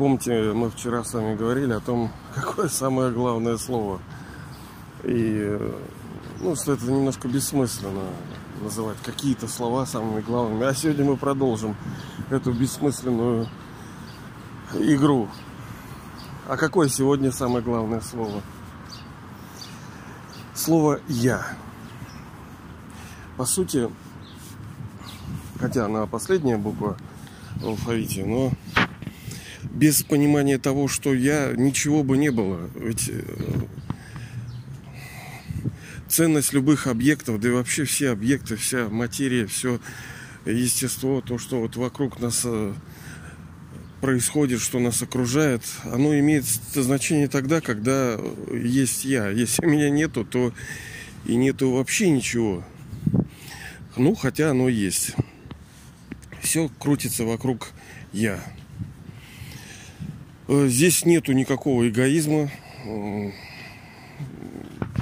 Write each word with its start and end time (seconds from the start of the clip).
Помните, 0.00 0.54
мы 0.54 0.70
вчера 0.70 1.04
с 1.04 1.12
вами 1.12 1.36
говорили 1.36 1.74
о 1.74 1.80
том, 1.80 2.10
какое 2.34 2.68
самое 2.68 3.12
главное 3.12 3.58
слово. 3.58 4.00
И 5.04 5.60
ну, 6.40 6.56
что 6.56 6.72
это 6.72 6.86
немножко 6.86 7.28
бессмысленно 7.28 8.04
называть 8.62 8.96
какие-то 9.04 9.46
слова 9.46 9.84
самыми 9.84 10.22
главными. 10.22 10.64
А 10.64 10.72
сегодня 10.72 11.04
мы 11.04 11.18
продолжим 11.18 11.76
эту 12.30 12.50
бессмысленную 12.54 13.46
игру. 14.72 15.28
А 16.48 16.56
какое 16.56 16.88
сегодня 16.88 17.30
самое 17.30 17.62
главное 17.62 18.00
слово? 18.00 18.40
Слово 20.54 21.00
«я». 21.08 21.46
По 23.36 23.44
сути, 23.44 23.90
хотя 25.58 25.84
она 25.84 26.06
последняя 26.06 26.56
буква 26.56 26.96
в 27.56 27.66
алфавите, 27.66 28.24
но 28.24 28.50
без 29.80 30.02
понимания 30.02 30.58
того, 30.58 30.88
что 30.88 31.14
я, 31.14 31.54
ничего 31.56 32.04
бы 32.04 32.18
не 32.18 32.28
было. 32.30 32.68
Ведь 32.74 33.08
э, 33.08 33.22
ценность 36.06 36.52
любых 36.52 36.86
объектов, 36.86 37.40
да 37.40 37.48
и 37.48 37.52
вообще 37.52 37.84
все 37.84 38.10
объекты, 38.10 38.56
вся 38.56 38.90
материя, 38.90 39.46
все 39.46 39.80
естество, 40.44 41.22
то, 41.22 41.38
что 41.38 41.60
вот 41.60 41.76
вокруг 41.76 42.20
нас 42.20 42.42
э, 42.44 42.74
происходит, 44.02 44.60
что 44.60 44.80
нас 44.80 45.00
окружает, 45.00 45.62
оно 45.84 46.18
имеет 46.18 46.44
значение 46.44 47.28
тогда, 47.28 47.62
когда 47.62 48.20
есть 48.52 49.06
я. 49.06 49.30
Если 49.30 49.64
меня 49.64 49.88
нету, 49.88 50.26
то 50.26 50.52
и 51.24 51.36
нету 51.36 51.70
вообще 51.70 52.10
ничего. 52.10 52.62
Ну, 53.96 54.14
хотя 54.14 54.50
оно 54.50 54.68
есть. 54.68 55.12
Все 56.42 56.70
крутится 56.78 57.24
вокруг 57.24 57.70
я. 58.12 58.40
Э, 60.52 60.66
здесь 60.66 61.04
нету 61.04 61.32
никакого 61.32 61.88
эгоизма. 61.88 62.50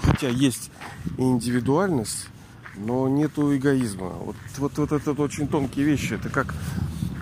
Хотя 0.03 0.29
есть 0.29 0.71
индивидуальность, 1.17 2.29
но 2.77 3.09
нету 3.09 3.57
эгоизма. 3.57 4.11
Вот, 4.11 4.37
вот, 4.59 4.77
вот 4.77 4.93
это 4.93 5.13
очень 5.13 5.49
тонкие 5.49 5.87
вещи. 5.87 6.13
Это 6.13 6.29
как, 6.29 6.55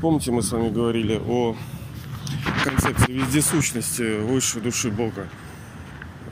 помните, 0.01 0.33
мы 0.33 0.43
с 0.43 0.51
вами 0.51 0.71
говорили 0.71 1.23
о 1.25 1.57
концепции 2.65 3.13
вездесущности 3.13 4.19
высшей 4.19 4.61
души 4.61 4.91
Бога, 4.91 5.29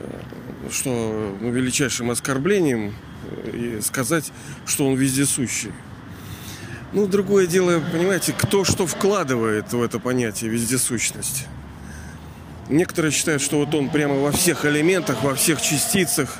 э, 0.00 0.20
что 0.72 1.36
ну, 1.40 1.52
величайшим 1.52 2.10
оскорблением 2.10 2.92
э, 3.52 3.80
сказать, 3.84 4.32
что 4.66 4.88
он 4.88 4.96
вездесущий. 4.96 5.70
Ну, 6.92 7.06
другое 7.06 7.46
дело, 7.46 7.80
понимаете, 7.92 8.34
кто 8.36 8.64
что 8.64 8.84
вкладывает 8.84 9.72
в 9.72 9.80
это 9.80 10.00
понятие 10.00 10.50
вездесущность. 10.50 11.46
Некоторые 12.68 13.12
считают, 13.12 13.42
что 13.42 13.58
вот 13.58 13.74
он 13.74 13.90
прямо 13.90 14.14
во 14.14 14.32
всех 14.32 14.64
элементах, 14.64 15.22
во 15.22 15.34
всех 15.34 15.60
частицах, 15.60 16.38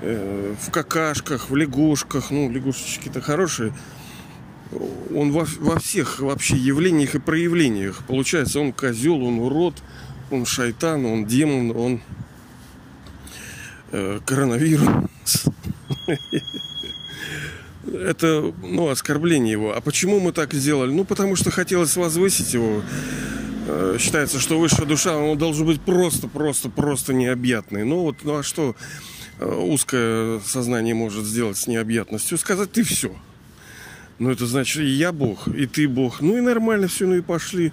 э, 0.00 0.54
в 0.60 0.70
какашках, 0.70 1.50
в 1.50 1.56
лягушках, 1.56 2.30
ну, 2.30 2.50
лягушечки-то 2.50 3.20
хорошие, 3.20 3.72
он 5.14 5.32
во, 5.32 5.44
во 5.58 5.80
всех 5.80 6.20
вообще 6.20 6.56
явлениях 6.56 7.16
и 7.16 7.18
проявлениях. 7.18 8.04
Получается, 8.06 8.60
он 8.60 8.72
козел, 8.72 9.24
он 9.24 9.40
урод, 9.40 9.74
он 10.30 10.46
шайтан, 10.46 11.04
он 11.04 11.26
демон, 11.26 11.76
он 11.76 12.00
э, 13.90 14.20
коронавирус. 14.24 15.44
Это, 17.92 18.52
ну, 18.62 18.88
оскорбление 18.88 19.52
его. 19.52 19.74
А 19.74 19.80
почему 19.80 20.20
мы 20.20 20.32
так 20.32 20.52
сделали? 20.54 20.92
Ну, 20.92 21.04
потому 21.04 21.34
что 21.34 21.50
хотелось 21.50 21.96
возвысить 21.96 22.54
его 22.54 22.82
считается, 23.98 24.40
что 24.40 24.58
высшая 24.58 24.86
душа, 24.86 25.16
он 25.16 25.36
должен 25.38 25.66
быть 25.66 25.80
просто, 25.80 26.28
просто, 26.28 26.68
просто 26.70 27.12
необъятный. 27.12 27.84
Ну 27.84 28.02
вот, 28.02 28.16
ну 28.22 28.38
а 28.38 28.42
что 28.42 28.74
э, 29.38 29.46
узкое 29.46 30.40
сознание 30.40 30.94
может 30.94 31.24
сделать 31.24 31.56
с 31.56 31.66
необъятностью? 31.66 32.38
Сказать 32.38 32.72
ты 32.72 32.82
все. 32.82 33.14
Ну 34.18 34.30
это 34.30 34.46
значит, 34.46 34.82
и 34.82 34.86
я 34.86 35.12
Бог, 35.12 35.48
и 35.48 35.66
ты 35.66 35.88
Бог. 35.88 36.20
Ну 36.20 36.36
и 36.36 36.40
нормально 36.40 36.88
все, 36.88 37.06
ну 37.06 37.14
и 37.14 37.22
пошли. 37.22 37.72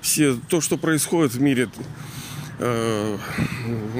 Все, 0.00 0.36
то, 0.48 0.60
что 0.60 0.76
происходит 0.76 1.32
в 1.32 1.40
мире, 1.40 1.68
э, 2.58 3.18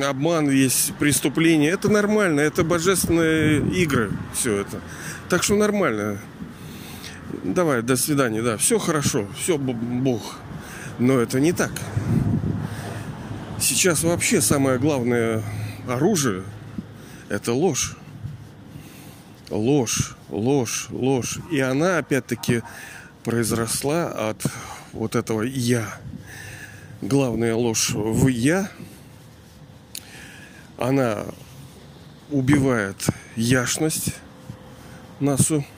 обман 0.05 0.49
весь, 0.49 0.93
преступление, 0.99 1.73
это 1.73 1.89
нормально, 1.89 2.41
это 2.41 2.63
божественные 2.63 3.61
игры, 3.73 4.13
все 4.35 4.59
это. 4.59 4.81
Так 5.29 5.43
что 5.43 5.57
нормально. 5.57 6.19
Давай, 7.43 7.83
до 7.83 7.97
свидания, 7.97 8.43
да, 8.43 8.57
все 8.57 8.79
хорошо, 8.79 9.27
все 9.37 9.59
Бог. 9.59 10.39
Но 10.99 11.21
это 11.21 11.39
не 11.39 11.53
так. 11.53 11.71
Сейчас 13.61 14.03
вообще 14.03 14.41
самое 14.41 14.79
главное 14.79 15.43
оружие– 15.87 16.43
это 17.29 17.53
ложь. 17.53 17.97
Ложь, 19.49 20.17
ложь, 20.29 20.89
ложь. 20.91 21.39
И 21.53 21.61
она, 21.61 21.99
опять-таки, 21.99 22.63
произросла 23.23 24.31
от 24.31 24.43
вот 24.93 25.15
этого 25.15 25.43
«я». 25.43 25.87
Главная 27.01 27.55
ложь 27.55 27.91
в 27.91 28.27
«я». 28.27 28.69
Она 30.79 31.25
убивает 32.31 33.07
яшность 33.37 34.15
нашу– 35.21 35.65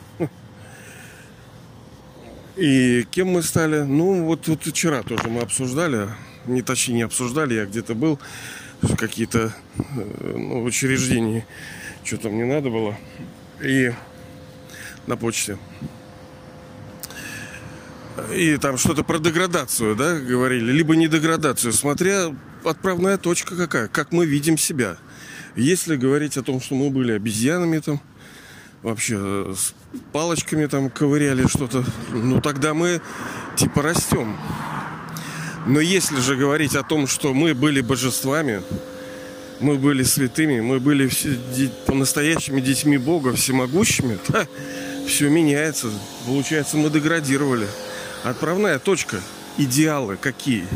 и 2.56 3.06
кем 3.10 3.28
мы 3.28 3.42
стали? 3.42 3.82
Ну, 3.82 4.24
вот, 4.24 4.48
вот 4.48 4.64
вчера 4.64 5.02
тоже 5.02 5.28
мы 5.28 5.40
обсуждали, 5.40 6.08
не 6.46 6.62
точнее 6.62 6.94
не 6.94 7.02
обсуждали, 7.02 7.54
я 7.54 7.66
где-то 7.66 7.94
был, 7.94 8.18
в 8.82 8.96
какие-то 8.96 9.54
э, 9.78 10.34
ну, 10.36 10.62
учреждения, 10.62 11.46
что 12.04 12.16
там 12.16 12.36
не 12.36 12.44
надо 12.44 12.70
было. 12.70 12.96
И 13.62 13.92
на 15.06 15.16
почте. 15.16 15.58
И 18.34 18.56
там 18.56 18.76
что-то 18.78 19.04
про 19.04 19.18
деградацию, 19.18 19.96
да, 19.96 20.18
говорили, 20.18 20.72
либо 20.72 20.96
не 20.96 21.08
деградацию, 21.08 21.72
смотря 21.72 22.34
отправная 22.64 23.16
точка 23.18 23.56
какая, 23.56 23.88
как 23.88 24.12
мы 24.12 24.26
видим 24.26 24.58
себя. 24.58 24.96
Если 25.56 25.96
говорить 25.96 26.36
о 26.36 26.42
том, 26.42 26.60
что 26.60 26.74
мы 26.74 26.90
были 26.90 27.12
обезьянами 27.12 27.78
там, 27.78 28.00
вообще 28.82 29.16
э, 29.18 29.54
с 29.56 29.74
палочками 30.12 30.66
там 30.66 30.90
ковыряли 30.90 31.46
что-то, 31.46 31.84
ну 32.12 32.40
тогда 32.40 32.74
мы 32.74 33.00
типа 33.56 33.82
растем. 33.82 34.36
Но 35.66 35.80
если 35.80 36.20
же 36.20 36.36
говорить 36.36 36.74
о 36.74 36.82
том, 36.82 37.06
что 37.06 37.34
мы 37.34 37.54
были 37.54 37.80
божествами, 37.80 38.62
мы 39.60 39.76
были 39.76 40.02
святыми, 40.02 40.60
мы 40.60 40.80
были 40.80 41.10
по-настоящими 41.86 42.60
детьми 42.60 42.96
Бога, 42.96 43.34
всемогущими, 43.34 44.18
да, 44.28 44.46
все 45.06 45.28
меняется. 45.28 45.88
Получается, 46.26 46.76
мы 46.76 46.88
деградировали. 46.88 47.66
Отправная 48.24 48.78
точка, 48.78 49.20
идеалы 49.58 50.16
какие? 50.16 50.66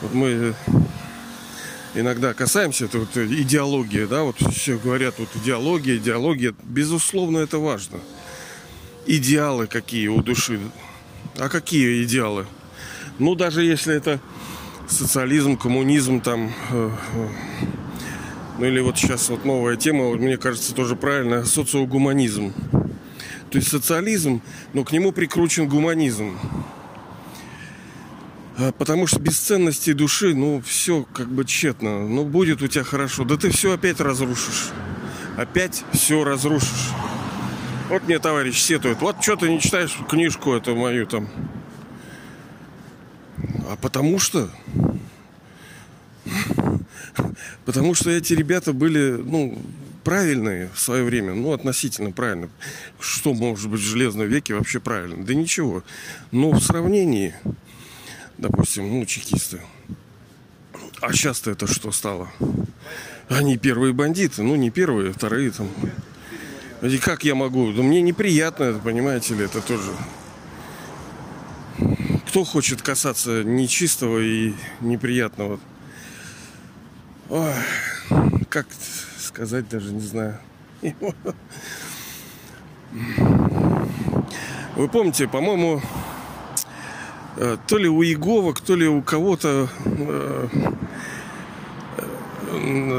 Вот 0.00 0.14
мы 0.14 0.54
иногда 1.98 2.34
касаемся, 2.34 2.86
это 2.86 2.98
вот 2.98 3.16
идеология, 3.16 4.06
да, 4.06 4.22
вот 4.22 4.36
все 4.52 4.78
говорят, 4.78 5.14
вот 5.18 5.28
идеология, 5.34 5.96
идеология, 5.96 6.54
безусловно, 6.62 7.38
это 7.38 7.58
важно. 7.58 8.00
Идеалы 9.06 9.66
какие 9.66 10.08
у 10.08 10.22
души. 10.22 10.60
А 11.38 11.48
какие 11.48 12.02
идеалы? 12.04 12.46
Ну, 13.18 13.34
даже 13.34 13.64
если 13.64 13.94
это 13.94 14.20
социализм, 14.88 15.56
коммунизм, 15.56 16.20
там, 16.20 16.52
э, 16.70 16.90
э, 17.14 17.28
ну 18.58 18.64
или 18.64 18.80
вот 18.80 18.96
сейчас 18.98 19.28
вот 19.28 19.44
новая 19.44 19.76
тема, 19.76 20.04
вот, 20.04 20.20
мне 20.20 20.36
кажется, 20.36 20.74
тоже 20.74 20.96
правильно, 20.96 21.44
социогуманизм. 21.44 22.52
То 23.50 23.58
есть 23.58 23.68
социализм, 23.68 24.42
но 24.72 24.84
к 24.84 24.92
нему 24.92 25.12
прикручен 25.12 25.68
гуманизм. 25.68 26.38
А, 28.60 28.72
потому 28.72 29.06
что 29.06 29.20
без 29.20 29.38
ценности 29.38 29.92
души, 29.92 30.34
ну, 30.34 30.60
все 30.60 31.06
как 31.14 31.28
бы 31.28 31.44
тщетно. 31.44 32.08
Ну, 32.08 32.24
будет 32.24 32.60
у 32.60 32.66
тебя 32.66 32.82
хорошо. 32.82 33.24
Да 33.24 33.36
ты 33.36 33.50
все 33.50 33.72
опять 33.72 34.00
разрушишь. 34.00 34.70
Опять 35.36 35.84
все 35.92 36.24
разрушишь. 36.24 36.90
Вот 37.88 38.02
мне 38.04 38.18
товарищ 38.18 38.60
сетует. 38.60 39.00
Вот 39.00 39.22
что 39.22 39.36
ты 39.36 39.48
не 39.48 39.60
читаешь 39.60 39.96
книжку 40.08 40.52
эту 40.54 40.74
мою 40.74 41.06
там. 41.06 41.28
А 43.70 43.76
потому 43.76 44.18
что... 44.18 44.50
Потому 47.64 47.94
что 47.94 48.10
эти 48.10 48.32
ребята 48.32 48.72
были, 48.72 49.22
ну, 49.22 49.56
правильные 50.02 50.70
в 50.74 50.80
свое 50.80 51.04
время, 51.04 51.34
ну, 51.34 51.52
относительно 51.52 52.10
правильно. 52.10 52.48
Что 52.98 53.34
может 53.34 53.70
быть 53.70 53.80
в 53.80 53.84
железном 53.84 54.26
веке 54.26 54.54
вообще 54.54 54.80
правильно? 54.80 55.24
Да 55.24 55.32
ничего. 55.34 55.84
Но 56.32 56.50
в 56.50 56.60
сравнении 56.60 57.34
допустим, 58.38 58.88
ну, 58.88 59.04
чекисты. 59.04 59.60
А 61.00 61.12
сейчас-то 61.12 61.50
это 61.50 61.66
что 61.66 61.92
стало? 61.92 62.28
Они 63.28 63.58
первые 63.58 63.92
бандиты, 63.92 64.42
ну 64.42 64.56
не 64.56 64.70
первые, 64.70 65.12
вторые 65.12 65.50
там. 65.50 65.68
И 66.82 66.98
как 66.98 67.24
я 67.24 67.34
могу? 67.34 67.72
Да 67.72 67.82
мне 67.82 68.00
неприятно 68.00 68.64
это, 68.64 68.78
понимаете 68.78 69.34
ли, 69.34 69.44
это 69.44 69.60
тоже. 69.60 69.92
Кто 72.28 72.44
хочет 72.44 72.82
касаться 72.82 73.42
нечистого 73.42 74.18
и 74.18 74.54
неприятного? 74.80 75.60
Ой, 77.28 77.52
как 78.48 78.66
сказать, 79.18 79.68
даже 79.68 79.92
не 79.92 80.00
знаю. 80.00 80.38
Вы 84.76 84.88
помните, 84.88 85.28
по-моему, 85.28 85.82
то 87.38 87.78
ли 87.78 87.88
у 87.88 88.02
Иеговок, 88.02 88.60
то 88.60 88.74
ли 88.74 88.88
у 88.88 89.00
кого-то 89.00 89.68
э, 89.84 90.48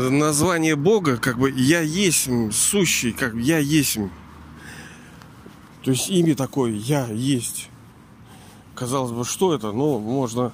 название 0.09 0.75
Бога, 0.75 1.17
как 1.17 1.37
бы 1.37 1.51
я 1.51 1.81
есть 1.81 2.29
сущий, 2.53 3.11
как 3.11 3.33
я 3.35 3.57
есть. 3.57 3.97
То 5.83 5.91
есть 5.91 6.09
имя 6.09 6.35
такое, 6.35 6.71
я 6.71 7.07
есть. 7.07 7.69
Казалось 8.75 9.11
бы, 9.11 9.25
что 9.25 9.53
это? 9.53 9.71
Ну, 9.73 9.99
можно 9.99 10.53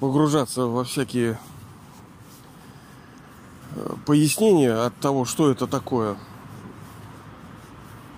погружаться 0.00 0.66
во 0.66 0.84
всякие 0.84 1.38
э, 3.74 3.94
пояснения 4.04 4.72
от 4.72 4.96
того, 4.96 5.24
что 5.24 5.50
это 5.50 5.66
такое. 5.66 6.16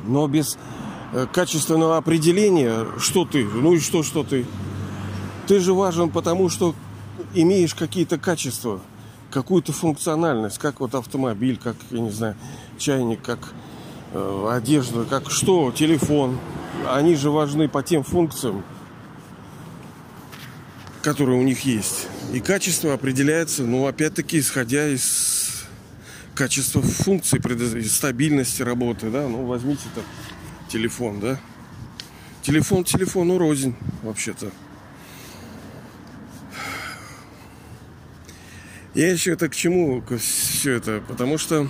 Но 0.04 0.26
без 0.26 0.56
э, 0.56 0.87
качественного 1.32 1.96
определения, 1.96 2.86
что 2.98 3.24
ты, 3.24 3.44
ну 3.44 3.74
и 3.74 3.80
что, 3.80 4.02
что 4.02 4.24
ты. 4.24 4.46
Ты 5.46 5.60
же 5.60 5.72
важен 5.72 6.10
потому, 6.10 6.48
что 6.48 6.74
имеешь 7.34 7.74
какие-то 7.74 8.18
качества– 8.18 8.80
какую-то 9.30 9.72
функциональность, 9.72 10.58
как 10.58 10.80
вот 10.80 10.94
автомобиль, 10.94 11.58
как, 11.62 11.76
я 11.90 12.00
не 12.00 12.10
знаю, 12.10 12.36
чайник, 12.78 13.22
как 13.22 13.52
э, 14.12 14.48
одежда, 14.50 15.04
как 15.04 15.30
что, 15.30 15.72
телефон. 15.72 16.38
Они 16.88 17.14
же 17.14 17.30
важны 17.30 17.68
по 17.68 17.82
тем 17.82 18.04
функциям, 18.04 18.64
которые 21.02 21.38
у 21.38 21.42
них 21.42 21.60
есть. 21.60 22.06
И 22.32 22.40
качество 22.40 22.94
определяется, 22.94 23.64
ну, 23.64 23.86
опять-таки, 23.86 24.38
исходя 24.38 24.88
из 24.88 25.66
качества 26.34 26.82
функций, 26.82 27.40
стабильности 27.88 28.62
работы, 28.62 29.10
да. 29.10 29.26
Ну, 29.26 29.44
возьмите 29.44 29.84
там 29.94 30.04
телефон, 30.68 31.20
да. 31.20 31.40
Телефон 32.42 32.84
телефону 32.84 33.38
рознь, 33.38 33.74
вообще-то. 34.02 34.50
Я 38.94 39.12
еще 39.12 39.32
это 39.32 39.48
к 39.48 39.54
чему 39.54 40.02
все 40.18 40.74
это? 40.74 41.02
Потому 41.06 41.38
что, 41.38 41.68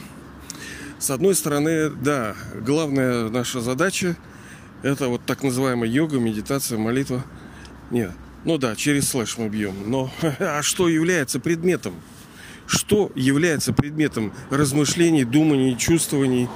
с 0.99 1.11
одной 1.11 1.35
стороны, 1.35 1.91
да, 1.91 2.37
главная 2.55 3.29
наша 3.29 3.61
задача 3.61 4.17
это 4.83 5.09
вот 5.09 5.23
так 5.27 5.43
называемая 5.43 5.91
йога, 5.91 6.19
медитация, 6.19 6.79
молитва. 6.79 7.25
Нет, 7.91 8.13
ну 8.45 8.59
да, 8.59 8.77
через 8.77 9.09
слэш 9.09 9.37
мы 9.39 9.49
бьем. 9.49 9.91
Но 9.91 10.11
а 10.39 10.63
что 10.63 10.89
является 10.89 11.41
предметом? 11.41 11.95
Что 12.67 13.11
является 13.15 13.73
предметом 13.73 14.33
размышлений, 14.51 15.25
думаний, 15.25 15.77
чувствований, 15.77 16.49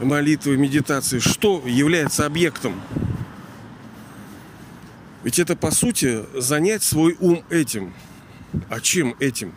молитвы, 0.00 0.56
медитации? 0.56 1.18
Что 1.18 1.62
является 1.66 2.26
объектом? 2.26 2.80
Ведь 5.24 5.38
это, 5.38 5.56
по 5.56 5.70
сути, 5.70 6.24
занять 6.34 6.82
свой 6.82 7.16
ум 7.18 7.44
этим. 7.50 7.92
А 8.68 8.80
чем 8.80 9.16
этим? 9.18 9.54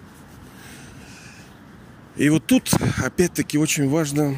И 2.16 2.28
вот 2.30 2.46
тут, 2.46 2.70
опять-таки, 3.02 3.58
очень 3.58 3.88
важно, 3.88 4.36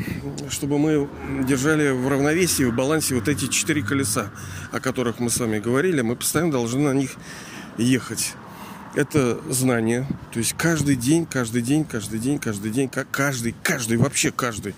чтобы 0.51 0.77
мы 0.77 1.09
держали 1.47 1.89
в 1.89 2.07
равновесии, 2.07 2.63
в 2.63 2.75
балансе 2.75 3.15
вот 3.15 3.27
эти 3.27 3.47
четыре 3.47 3.81
колеса, 3.81 4.29
о 4.71 4.79
которых 4.79 5.19
мы 5.19 5.29
с 5.29 5.39
вами 5.39 5.57
говорили. 5.57 6.01
Мы 6.01 6.15
постоянно 6.15 6.51
должны 6.51 6.81
на 6.81 6.93
них 6.93 7.15
ехать. 7.77 8.33
Это 8.93 9.39
знание. 9.49 10.05
То 10.31 10.39
есть 10.39 10.53
каждый 10.57 10.95
день, 10.95 11.25
каждый 11.25 11.61
день, 11.61 11.85
каждый 11.85 12.19
день, 12.19 12.37
каждый 12.37 12.71
день, 12.71 12.89
каждый, 12.89 13.55
каждый, 13.63 13.97
вообще 13.97 14.31
каждый. 14.31 14.75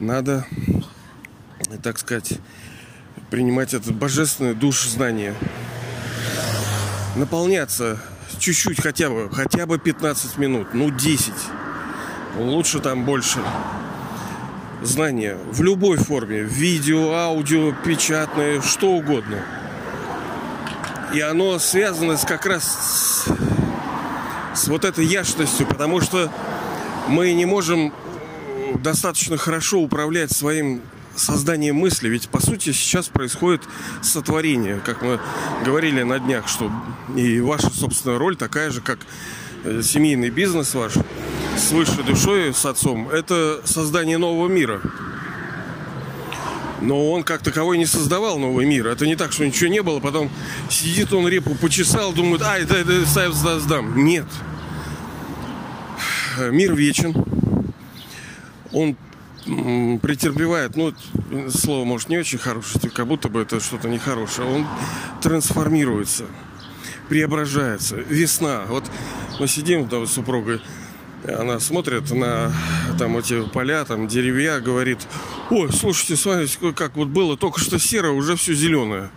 Надо, 0.00 0.46
так 1.82 1.98
сказать, 1.98 2.38
принимать 3.30 3.74
этот 3.74 3.94
божественный 3.94 4.54
душ 4.54 4.84
знания. 4.86 5.34
Наполняться 7.16 7.98
чуть-чуть 8.38 8.82
хотя 8.82 9.08
бы, 9.08 9.30
хотя 9.32 9.66
бы 9.66 9.78
15 9.78 10.38
минут, 10.38 10.74
ну 10.74 10.90
10 10.90 11.32
лучше 12.38 12.80
там 12.80 13.04
больше 13.04 13.40
знания 14.82 15.38
в 15.50 15.62
любой 15.62 15.96
форме, 15.96 16.40
видео, 16.40 17.14
аудио, 17.14 17.72
печатное, 17.84 18.60
что 18.60 18.90
угодно. 18.90 19.38
И 21.14 21.20
оно 21.20 21.58
связано 21.58 22.16
с, 22.16 22.24
как 22.24 22.44
раз 22.44 22.64
с, 22.64 24.58
с 24.58 24.68
вот 24.68 24.84
этой 24.84 25.06
яшностью, 25.06 25.66
потому 25.66 26.00
что 26.00 26.30
мы 27.06 27.32
не 27.32 27.44
можем 27.44 27.92
достаточно 28.84 29.36
хорошо 29.36 29.80
управлять 29.80 30.30
своим 30.30 30.82
созданием 31.16 31.76
мысли. 31.76 32.08
Ведь, 32.08 32.28
по 32.28 32.40
сути, 32.40 32.70
сейчас 32.72 33.08
происходит 33.08 33.62
сотворение. 34.02 34.80
Как 34.84 35.02
мы 35.02 35.18
говорили 35.64 36.02
на 36.02 36.20
днях, 36.20 36.46
что 36.48 36.70
и 37.16 37.40
ваша 37.40 37.70
собственная 37.70 38.18
роль 38.18 38.36
такая 38.36 38.70
же, 38.70 38.80
как 38.80 38.98
э, 39.64 39.80
семейный 39.82 40.30
бизнес 40.30 40.74
ваш 40.74 40.92
с 41.56 41.70
высшей 41.72 42.04
душой, 42.04 42.52
с 42.52 42.64
отцом, 42.66 43.08
это 43.08 43.62
создание 43.64 44.18
нового 44.18 44.48
мира. 44.48 44.82
Но 46.80 47.10
он 47.12 47.22
как 47.22 47.42
таковой 47.42 47.78
не 47.78 47.86
создавал 47.86 48.38
новый 48.38 48.66
мир. 48.66 48.88
Это 48.88 49.06
не 49.06 49.16
так, 49.16 49.32
что 49.32 49.46
ничего 49.46 49.70
не 49.70 49.82
было, 49.82 50.00
потом 50.00 50.30
сидит 50.68 51.12
он 51.14 51.26
репу 51.26 51.54
почесал, 51.54 52.12
думает, 52.12 52.42
ай, 52.42 52.64
это, 52.64 53.06
ставь 53.06 53.32
сдам. 53.32 54.04
Нет. 54.04 54.26
Мир 56.50 56.74
вечен. 56.74 57.14
Он 58.74 58.96
претерпевает, 60.00 60.76
ну, 60.76 60.92
слово, 61.50 61.84
может, 61.84 62.08
не 62.08 62.18
очень 62.18 62.38
хорошее, 62.38 62.90
как 62.90 63.06
будто 63.06 63.28
бы 63.28 63.40
это 63.40 63.60
что-то 63.60 63.88
нехорошее. 63.88 64.48
Он 64.48 64.66
трансформируется, 65.22 66.24
преображается. 67.08 67.96
Весна. 67.96 68.64
Вот 68.68 68.84
мы 69.38 69.46
сидим 69.46 69.88
там 69.88 70.06
с 70.06 70.12
супругой, 70.12 70.60
она 71.26 71.60
смотрит 71.60 72.10
на 72.10 72.52
там 72.98 73.16
эти 73.16 73.42
поля, 73.48 73.84
там 73.84 74.08
деревья, 74.08 74.60
говорит, 74.60 74.98
ой, 75.50 75.72
слушайте, 75.72 76.16
смотрите, 76.16 76.72
как 76.72 76.96
вот 76.96 77.08
было 77.08 77.36
только 77.36 77.60
что 77.60 77.78
серое, 77.78 78.12
уже 78.12 78.36
все 78.36 78.54
зеленое. 78.54 79.10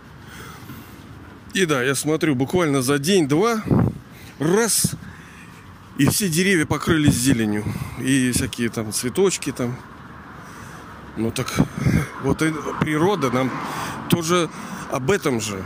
И 1.54 1.64
да, 1.64 1.82
я 1.82 1.94
смотрю, 1.94 2.34
буквально 2.34 2.82
за 2.82 2.98
день-два, 2.98 3.62
раз, 4.38 4.94
и 5.96 6.06
все 6.06 6.28
деревья 6.28 6.66
покрылись 6.66 7.14
зеленью. 7.14 7.64
И 8.00 8.32
всякие 8.32 8.68
там 8.68 8.92
цветочки 8.92 9.52
там. 9.52 9.76
Ну 11.16 11.30
так 11.30 11.52
вот 12.22 12.42
и 12.42 12.52
природа 12.80 13.30
нам 13.30 13.50
тоже 14.08 14.48
об 14.90 15.10
этом 15.10 15.40
же. 15.40 15.62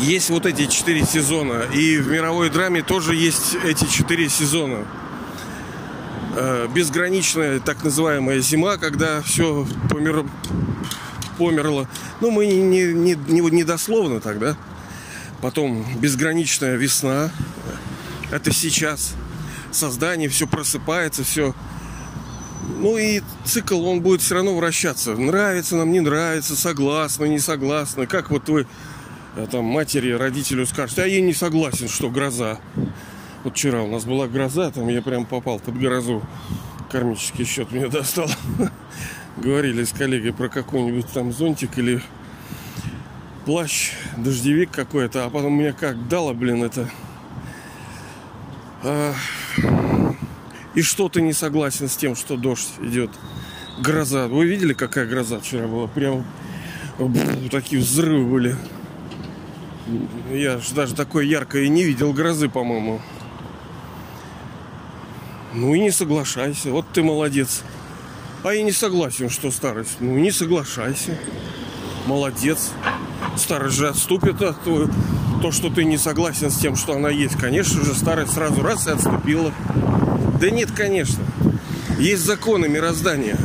есть 0.00 0.30
вот 0.30 0.46
эти 0.46 0.66
четыре 0.66 1.04
сезона. 1.04 1.62
И 1.72 1.98
в 1.98 2.08
мировой 2.08 2.50
драме 2.50 2.82
тоже 2.82 3.14
есть 3.14 3.56
эти 3.64 3.86
четыре 3.86 4.28
сезона. 4.28 4.84
Э, 6.36 6.68
безграничная 6.72 7.60
так 7.60 7.82
называемая 7.84 8.40
зима, 8.40 8.76
когда 8.76 9.22
все 9.22 9.66
помер... 9.90 10.24
померло. 11.38 11.88
Ну, 12.20 12.30
мы 12.30 12.46
не, 12.46 12.62
не, 12.62 13.14
не, 13.14 13.40
не 13.40 13.64
дословно 13.64 14.20
тогда. 14.20 14.56
Потом 15.40 15.84
безграничная 16.00 16.76
весна. 16.76 17.30
Это 18.30 18.52
сейчас. 18.52 19.14
Создание, 19.72 20.28
все 20.28 20.46
просыпается, 20.46 21.24
все. 21.24 21.54
Ну 22.78 22.98
и 22.98 23.22
цикл, 23.44 23.84
он 23.86 24.00
будет 24.00 24.22
все 24.22 24.34
равно 24.34 24.56
вращаться. 24.56 25.14
Нравится 25.14 25.76
нам, 25.76 25.92
не 25.92 26.00
нравится, 26.00 26.56
согласны, 26.56 27.28
не 27.28 27.38
согласны. 27.38 28.06
Как 28.06 28.30
вот 28.30 28.48
вы 28.48 28.66
а 29.36 29.46
там 29.46 29.66
матери, 29.66 30.12
родителю 30.12 30.64
скажут, 30.64 30.98
а 30.98 31.06
я 31.06 31.20
не 31.20 31.34
согласен, 31.34 31.88
что 31.88 32.08
гроза. 32.08 32.58
Вот 33.44 33.52
вчера 33.52 33.82
у 33.82 33.86
нас 33.86 34.06
была 34.06 34.28
гроза, 34.28 34.70
там 34.70 34.88
я 34.88 35.02
прям 35.02 35.26
попал 35.26 35.58
под 35.58 35.78
грозу. 35.78 36.22
Кармический 36.90 37.44
счет 37.44 37.70
мне 37.70 37.88
достал. 37.88 38.30
Говорили 39.36 39.84
с 39.84 39.92
коллегой 39.92 40.32
про 40.32 40.48
какой-нибудь 40.48 41.06
там 41.12 41.34
зонтик 41.34 41.76
или 41.76 42.02
плащ, 43.44 43.92
дождевик 44.16 44.70
какой-то, 44.70 45.26
а 45.26 45.30
потом 45.30 45.52
мне 45.52 45.74
как 45.74 46.08
дало, 46.08 46.32
блин, 46.32 46.64
это. 46.64 46.88
И 50.74 50.82
что 50.82 51.08
ты 51.08 51.22
не 51.22 51.32
согласен 51.32 51.88
с 51.88 51.96
тем, 51.96 52.14
что 52.14 52.36
дождь 52.36 52.68
идет? 52.80 53.10
Гроза. 53.80 54.28
Вы 54.28 54.46
видели, 54.46 54.74
какая 54.74 55.06
гроза 55.06 55.40
вчера 55.40 55.66
была? 55.66 55.86
Прям 55.86 56.24
такие 57.50 57.80
взрывы 57.80 58.24
были. 58.30 58.56
Я 60.30 60.58
же 60.58 60.74
даже 60.74 60.94
такой 60.94 61.28
яркой 61.28 61.68
не 61.68 61.84
видел 61.84 62.12
грозы, 62.12 62.48
по-моему. 62.48 63.00
Ну 65.54 65.74
и 65.74 65.80
не 65.80 65.90
соглашайся. 65.90 66.70
Вот 66.70 66.86
ты 66.92 67.02
молодец. 67.02 67.62
А 68.44 68.52
я 68.52 68.62
не 68.62 68.72
согласен, 68.72 69.30
что 69.30 69.50
старость. 69.50 69.96
Ну 70.00 70.16
не 70.18 70.30
соглашайся. 70.30 71.16
молодец. 72.06 72.72
Старость 73.36 73.76
же 73.76 73.88
отступит 73.88 74.42
от 74.42 74.62
то, 74.62 74.88
то, 75.40 75.52
что 75.52 75.70
ты 75.70 75.84
не 75.84 75.98
согласен 75.98 76.50
с 76.50 76.56
тем, 76.56 76.76
что 76.76 76.94
она 76.94 77.10
есть. 77.10 77.36
Конечно 77.36 77.84
же, 77.84 77.94
старость 77.94 78.32
сразу 78.32 78.62
раз 78.62 78.86
и 78.86 78.90
отступила. 78.90 79.52
Да 80.40 80.50
нет, 80.50 80.70
конечно. 80.72 81.24
Есть 81.98 82.24
законы 82.24 82.68
мироздания. 82.68 83.38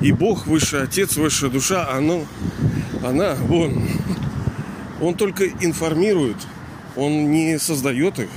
И 0.00 0.12
Бог, 0.12 0.46
Высший 0.46 0.82
Отец, 0.82 1.16
Высшая 1.16 1.50
Душа, 1.50 1.88
оно, 1.90 2.26
она, 3.02 3.36
он, 3.48 3.88
он 5.00 5.14
только 5.14 5.46
информирует, 5.46 6.36
он 6.96 7.30
не 7.30 7.58
создает 7.58 8.18
их. 8.18 8.28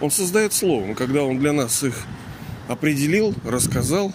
Он 0.00 0.10
создает 0.10 0.52
словом, 0.52 0.94
когда 0.94 1.22
он 1.22 1.38
для 1.38 1.52
нас 1.52 1.82
их 1.82 1.94
определил, 2.68 3.34
рассказал, 3.44 4.12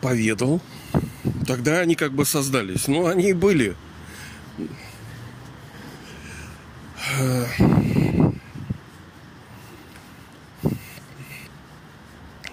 поведал, 0.00 0.60
тогда 1.46 1.78
они 1.78 1.94
как 1.94 2.12
бы 2.12 2.24
создались. 2.24 2.88
Но 2.88 3.06
они 3.06 3.30
и 3.30 3.32
были. 3.32 3.76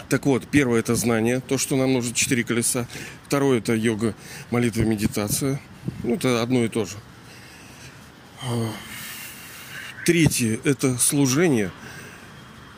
Так 0.10 0.28
вот, 0.28 0.48
первое 0.48 0.80
это 0.80 0.94
знание, 0.94 1.40
то, 1.40 1.58
что 1.58 1.76
нам 1.76 1.94
нужно 1.94 2.14
четыре 2.14 2.44
колеса. 2.44 2.88
Второе 3.26 3.58
это 3.58 3.74
йога, 3.74 4.14
молитва, 4.52 4.84
медитация. 4.84 5.60
Ну, 6.04 6.14
это 6.14 6.44
одно 6.44 6.64
и 6.64 6.68
то 6.68 6.86
же. 6.86 6.98
Третье 10.06 10.60
это 10.64 11.00
служение. 11.00 11.72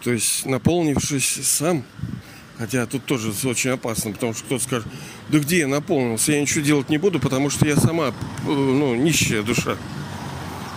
То 0.01 0.11
есть, 0.11 0.45
наполнившись 0.45 1.39
сам, 1.45 1.83
хотя 2.57 2.85
тут 2.85 3.05
тоже 3.05 3.33
очень 3.43 3.71
опасно, 3.71 4.11
потому 4.11 4.33
что 4.33 4.45
кто-то 4.45 4.63
скажет, 4.63 4.87
да 5.29 5.39
где 5.39 5.59
я 5.59 5.67
наполнился, 5.67 6.31
я 6.31 6.39
ничего 6.39 6.63
делать 6.63 6.89
не 6.89 6.97
буду, 6.97 7.19
потому 7.19 7.49
что 7.49 7.67
я 7.67 7.75
сама, 7.75 8.09
э, 8.09 8.13
ну, 8.45 8.95
нищая 8.95 9.41
душа. 9.43 9.77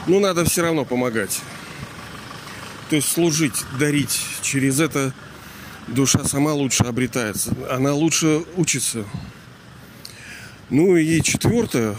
Ну, 0.08 0.20
надо 0.20 0.46
все 0.46 0.62
равно 0.62 0.86
помогать. 0.86 1.42
То 2.88 2.96
есть 2.96 3.08
служить, 3.08 3.62
дарить. 3.78 4.18
Через 4.40 4.80
это 4.80 5.12
душа 5.86 6.24
сама 6.24 6.54
лучше 6.54 6.84
обретается. 6.84 7.54
Она 7.70 7.92
лучше 7.92 8.42
учится. 8.56 9.04
Ну 10.70 10.96
и 10.96 11.20
четвертое, 11.20 11.94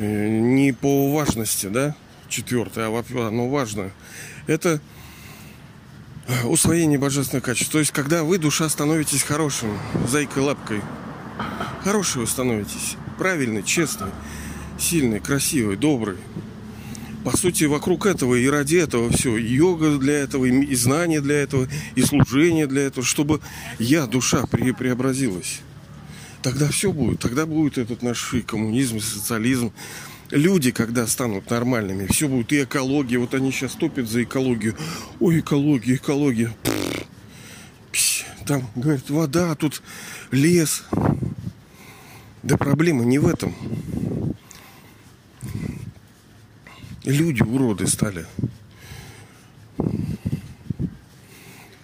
э, 0.00 0.28
не 0.28 0.72
по 0.72 1.12
важности, 1.12 1.66
да, 1.66 1.94
четвертое, 2.28 2.88
а 2.88 3.28
оно 3.28 3.48
важно. 3.48 3.92
Это 4.48 4.80
усвоение 6.44 6.98
божественных 6.98 7.44
качеств. 7.44 7.70
То 7.70 7.78
есть, 7.78 7.92
когда 7.92 8.24
вы, 8.24 8.38
душа, 8.38 8.68
становитесь 8.68 9.22
хорошим, 9.22 9.78
зайкой-лапкой, 10.08 10.80
хороший 11.84 12.18
вы 12.18 12.26
становитесь, 12.26 12.96
правильный, 13.16 13.62
честный, 13.62 14.10
сильный, 14.78 15.20
красивый, 15.20 15.76
добрый. 15.76 16.16
По 17.24 17.36
сути, 17.36 17.64
вокруг 17.64 18.04
этого 18.04 18.34
и 18.34 18.46
ради 18.46 18.76
этого 18.76 19.10
все. 19.10 19.36
йога 19.38 19.96
для 19.98 20.14
этого, 20.14 20.44
и 20.44 20.74
знание 20.74 21.22
для 21.22 21.36
этого, 21.36 21.68
и 21.94 22.02
служение 22.02 22.66
для 22.66 22.82
этого, 22.82 23.04
чтобы 23.04 23.40
я, 23.78 24.06
душа, 24.06 24.44
преобразилась. 24.46 25.60
Тогда 26.42 26.68
все 26.68 26.92
будет. 26.92 27.20
Тогда 27.20 27.46
будет 27.46 27.78
этот 27.78 28.02
наш 28.02 28.34
и 28.34 28.42
коммунизм, 28.42 28.98
и 28.98 29.00
социализм. 29.00 29.72
Люди, 30.30 30.70
когда 30.70 31.06
станут 31.06 31.48
нормальными, 31.48 32.06
все 32.06 32.28
будет 32.28 32.52
и 32.52 32.64
экология. 32.64 33.16
Вот 33.16 33.32
они 33.32 33.50
сейчас 33.50 33.72
топят 33.72 34.06
за 34.06 34.24
экологию. 34.24 34.76
Ой, 35.20 35.40
экология, 35.40 35.94
экология. 35.94 36.54
Там, 38.46 38.68
говорят, 38.74 39.08
вода, 39.08 39.54
тут 39.54 39.82
лес. 40.30 40.84
Да 42.42 42.58
проблема 42.58 43.04
не 43.04 43.18
в 43.18 43.26
этом. 43.26 43.54
Люди 47.04 47.42
уроды 47.42 47.86
стали. 47.86 48.26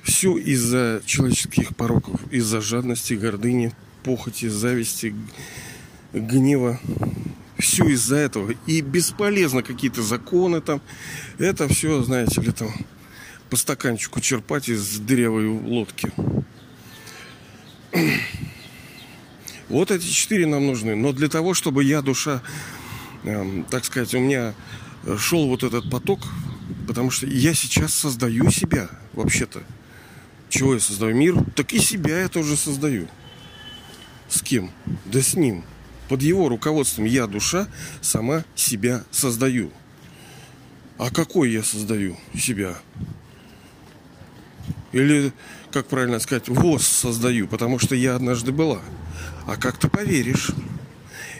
Все 0.02 0.36
из-за 0.36 1.02
человеческих 1.04 1.76
пороков, 1.76 2.20
из-за 2.32 2.60
жадности, 2.60 3.14
гордыни, 3.14 3.72
похоти, 4.02 4.48
зависти, 4.48 5.14
гнева. 6.12 6.80
Все 7.58 7.86
из-за 7.88 8.16
этого. 8.16 8.54
И 8.66 8.80
бесполезно 8.80 9.62
какие-то 9.62 10.02
законы 10.02 10.62
там. 10.62 10.80
Это 11.38 11.68
все, 11.68 12.02
знаете 12.02 12.40
ли, 12.40 12.52
там 12.52 12.70
по 13.50 13.56
стаканчику 13.56 14.20
черпать 14.20 14.70
из 14.70 14.98
дырявой 15.00 15.48
лодки. 15.48 16.10
Вот 19.68 19.90
эти 19.90 20.06
четыре 20.06 20.46
нам 20.46 20.66
нужны. 20.66 20.96
Но 20.96 21.12
для 21.12 21.28
того, 21.28 21.52
чтобы 21.52 21.84
я, 21.84 22.00
душа, 22.00 22.42
эм, 23.24 23.64
так 23.64 23.84
сказать, 23.84 24.14
у 24.14 24.18
меня 24.18 24.54
шел 25.18 25.48
вот 25.48 25.62
этот 25.62 25.90
поток, 25.90 26.20
потому 26.86 27.10
что 27.10 27.26
я 27.26 27.54
сейчас 27.54 27.94
создаю 27.94 28.50
себя, 28.50 28.88
вообще-то. 29.12 29.62
Чего 30.48 30.74
я 30.74 30.80
создаю? 30.80 31.14
Мир? 31.14 31.36
Так 31.54 31.72
и 31.72 31.78
себя 31.78 32.20
я 32.20 32.28
тоже 32.28 32.56
создаю. 32.56 33.08
С 34.28 34.42
кем? 34.42 34.70
Да 35.06 35.22
с 35.22 35.34
ним. 35.34 35.64
Под 36.08 36.22
его 36.22 36.48
руководством 36.48 37.04
я, 37.04 37.26
душа, 37.28 37.68
сама 38.00 38.44
себя 38.56 39.04
создаю. 39.12 39.70
А 40.98 41.10
какой 41.10 41.52
я 41.52 41.62
создаю 41.62 42.16
себя? 42.36 42.76
Или, 44.92 45.32
как 45.70 45.86
правильно 45.86 46.18
сказать, 46.18 46.48
ВОЗ 46.48 46.86
создаю, 46.86 47.46
потому 47.46 47.78
что 47.78 47.94
я 47.94 48.16
однажды 48.16 48.50
была. 48.50 48.80
А 49.46 49.56
как 49.56 49.78
ты 49.78 49.88
поверишь? 49.88 50.50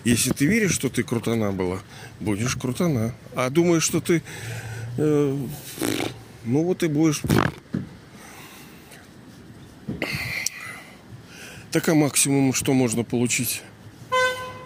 Если 0.04 0.30
ты 0.30 0.47
веришь, 0.47 0.73
что 0.73 0.88
ты 0.88 1.02
крутана 1.02 1.52
была, 1.52 1.80
будешь 2.21 2.57
крутана. 2.57 3.14
А 3.35 3.50
думаешь, 3.50 3.83
что 3.83 4.00
ты... 4.00 4.23
Э, 4.97 5.47
ну 6.45 6.64
вот 6.64 6.83
и 6.83 6.88
будешь... 6.88 7.23
Так 11.71 11.88
а 11.88 11.95
максимум 11.95 12.52
что 12.52 12.73
можно 12.73 13.04
получить? 13.04 13.62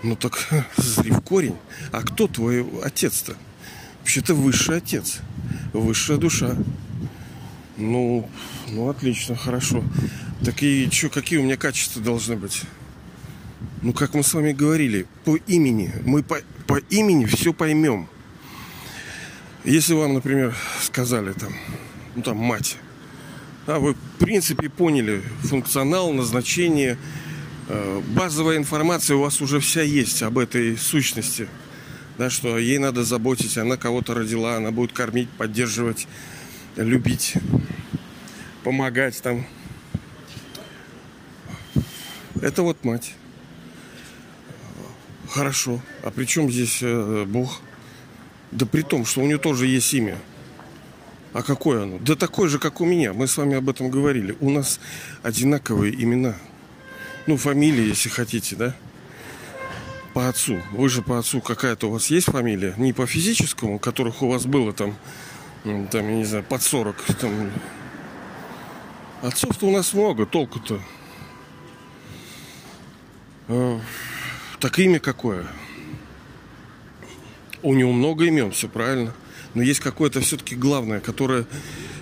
Ну 0.03 0.17
так 0.17 0.49
зри 0.77 1.11
в 1.11 1.21
корень. 1.21 1.57
А 1.93 2.03
кто 2.03 2.29
твой 2.29 2.67
отец-то? 2.83 3.37
Вообще-то 4.01 4.35
высший 4.35 4.79
отец. 4.79 5.19
Высшая 5.73 6.17
душа. 6.17 6.57
Ну, 7.77 8.29
ну 8.69 8.89
отлично, 8.89 9.35
хорошо. 9.35 9.83
Так 10.45 10.63
и 10.63 10.89
что, 10.91 11.09
какие 11.09 11.39
у 11.41 11.43
меня 11.43 11.57
качества 11.57 12.01
должны 12.01 12.37
быть? 12.37 12.63
Ну, 13.83 13.93
как 13.93 14.15
мы 14.15 14.23
с 14.23 14.33
вами 14.35 14.53
говорили, 14.53 15.07
по 15.25 15.37
имени. 15.37 15.93
Мы 16.05 16.23
по, 16.23 16.39
по 16.67 16.79
имени 16.91 17.27
все 17.27 17.53
поймем. 17.53 18.09
Если 19.65 19.95
вам, 19.95 20.15
например, 20.15 20.55
сказали 20.83 21.33
там, 21.33 21.53
ну 22.15 22.23
там 22.23 22.37
мать, 22.37 22.77
а 23.67 23.79
вы 23.79 23.95
в 23.95 24.19
принципе 24.19 24.69
поняли 24.69 25.23
функционал, 25.43 26.13
назначение, 26.13 26.99
э, 27.69 28.03
базовая 28.15 28.59
информация 28.59 29.17
у 29.17 29.21
вас 29.21 29.41
уже 29.41 29.61
вся 29.61 29.81
есть 29.81 30.23
об 30.23 30.39
этой 30.39 30.77
сущности. 30.77 31.49
Да, 32.19 32.31
что 32.31 32.59
ей 32.59 32.79
надо 32.79 33.05
заботиться, 33.05 33.63
она 33.63 33.77
кого-то 33.77 34.15
родила, 34.15 34.57
она 34.57 34.71
будет 34.71 34.93
кормить, 34.93 35.29
поддерживать, 35.31 36.07
любить, 36.77 37.35
помогать 38.63 39.21
там. 39.23 39.47
Это 42.41 42.63
вот 42.63 42.85
мать. 42.85 43.15
Хорошо. 45.31 45.81
А 46.03 46.11
при 46.11 46.25
чем 46.25 46.51
здесь 46.51 46.79
э, 46.83 47.25
Бог? 47.27 47.61
Да 48.51 48.67
при 48.67 48.83
том, 48.83 49.05
что 49.05 49.21
у 49.21 49.27
него 49.27 49.39
тоже 49.39 49.67
есть 49.67 49.93
имя. 49.95 50.19
А 51.33 51.43
какое 51.43 51.83
оно? 51.83 51.99
Да 51.99 52.15
такое 52.15 52.49
же, 52.49 52.59
как 52.59 52.81
у 52.81 52.85
меня. 52.85 53.13
Мы 53.13 53.27
с 53.27 53.37
вами 53.37 53.57
об 53.57 53.69
этом 53.69 53.91
говорили. 53.91 54.37
У 54.41 54.51
нас 54.51 54.79
одинаковые 55.23 55.93
имена. 55.93 56.37
Ну, 57.27 57.37
фамилии, 57.37 57.89
если 57.89 58.09
хотите, 58.09 58.55
да? 58.55 58.77
По 60.13 60.29
отцу. 60.29 60.61
Вы 60.71 60.89
же 60.89 61.03
по 61.03 61.19
отцу 61.19 61.41
какая-то 61.41 61.89
у 61.89 61.91
вас 61.91 62.07
есть 62.07 62.27
фамилия? 62.27 62.75
Не 62.77 62.93
по 62.93 63.07
физическому, 63.07 63.81
которых 63.81 64.23
у 64.23 64.29
вас 64.29 64.47
было 64.47 64.73
там, 64.73 64.95
там, 65.65 66.09
я 66.09 66.15
не 66.15 66.25
знаю, 66.25 66.45
под 66.45 66.63
40. 66.63 67.03
Там. 67.21 67.51
Отцов-то 69.23 69.67
у 69.67 69.73
нас 69.73 69.93
много, 69.93 70.27
толку-то. 70.27 70.81
Так 74.65 74.79
имя 74.79 74.99
какое? 74.99 75.47
У 77.63 77.75
него 77.75 77.93
много 77.93 78.25
имен, 78.25 78.51
все 78.51 78.67
правильно. 78.67 79.13
Но 79.53 79.63
есть 79.63 79.81
какое-то 79.81 80.23
все-таки 80.23 80.57
главное, 80.57 81.01
которое 81.01 81.45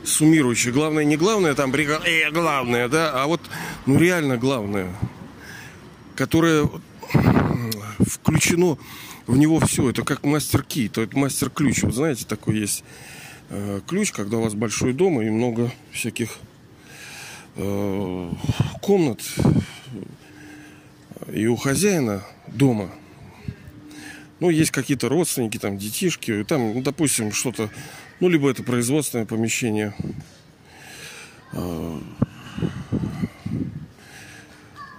суммирующее. 0.04 0.72
Главное 0.72 1.02
не 1.02 1.16
главное, 1.16 1.54
там 1.54 1.72
бригада, 1.72 2.06
э, 2.06 2.30
главное, 2.30 2.88
да, 2.88 3.20
а 3.20 3.26
вот, 3.26 3.40
ну 3.84 3.98
реально 3.98 4.36
главное, 4.36 4.94
которое 6.14 6.70
включено 7.98 8.78
в 9.26 9.36
него 9.36 9.58
все. 9.58 9.90
Это 9.90 10.04
как 10.04 10.22
мастер-ки, 10.22 10.88
то 10.88 11.02
это 11.02 11.18
мастер-ключ. 11.18 11.82
Вот 11.82 11.96
знаете, 11.96 12.26
такой 12.26 12.60
есть 12.60 12.84
э, 13.50 13.80
ключ, 13.88 14.12
когда 14.12 14.36
у 14.36 14.42
вас 14.42 14.54
большой 14.54 14.92
дом 14.92 15.20
и 15.20 15.28
много 15.30 15.72
всяких 15.90 16.38
э, 17.56 18.30
комнат, 18.80 19.20
И 21.32 21.46
у 21.48 21.56
хозяина 21.56 22.22
дома, 22.54 22.90
ну, 24.40 24.50
есть 24.50 24.70
какие-то 24.70 25.08
родственники, 25.08 25.58
там, 25.58 25.78
детишки, 25.78 26.44
там, 26.44 26.74
ну, 26.74 26.82
допустим, 26.82 27.32
что-то, 27.32 27.70
ну, 28.20 28.28
либо 28.28 28.50
это 28.50 28.62
производственное 28.62 29.26
помещение, 29.26 29.94
а, 31.52 32.02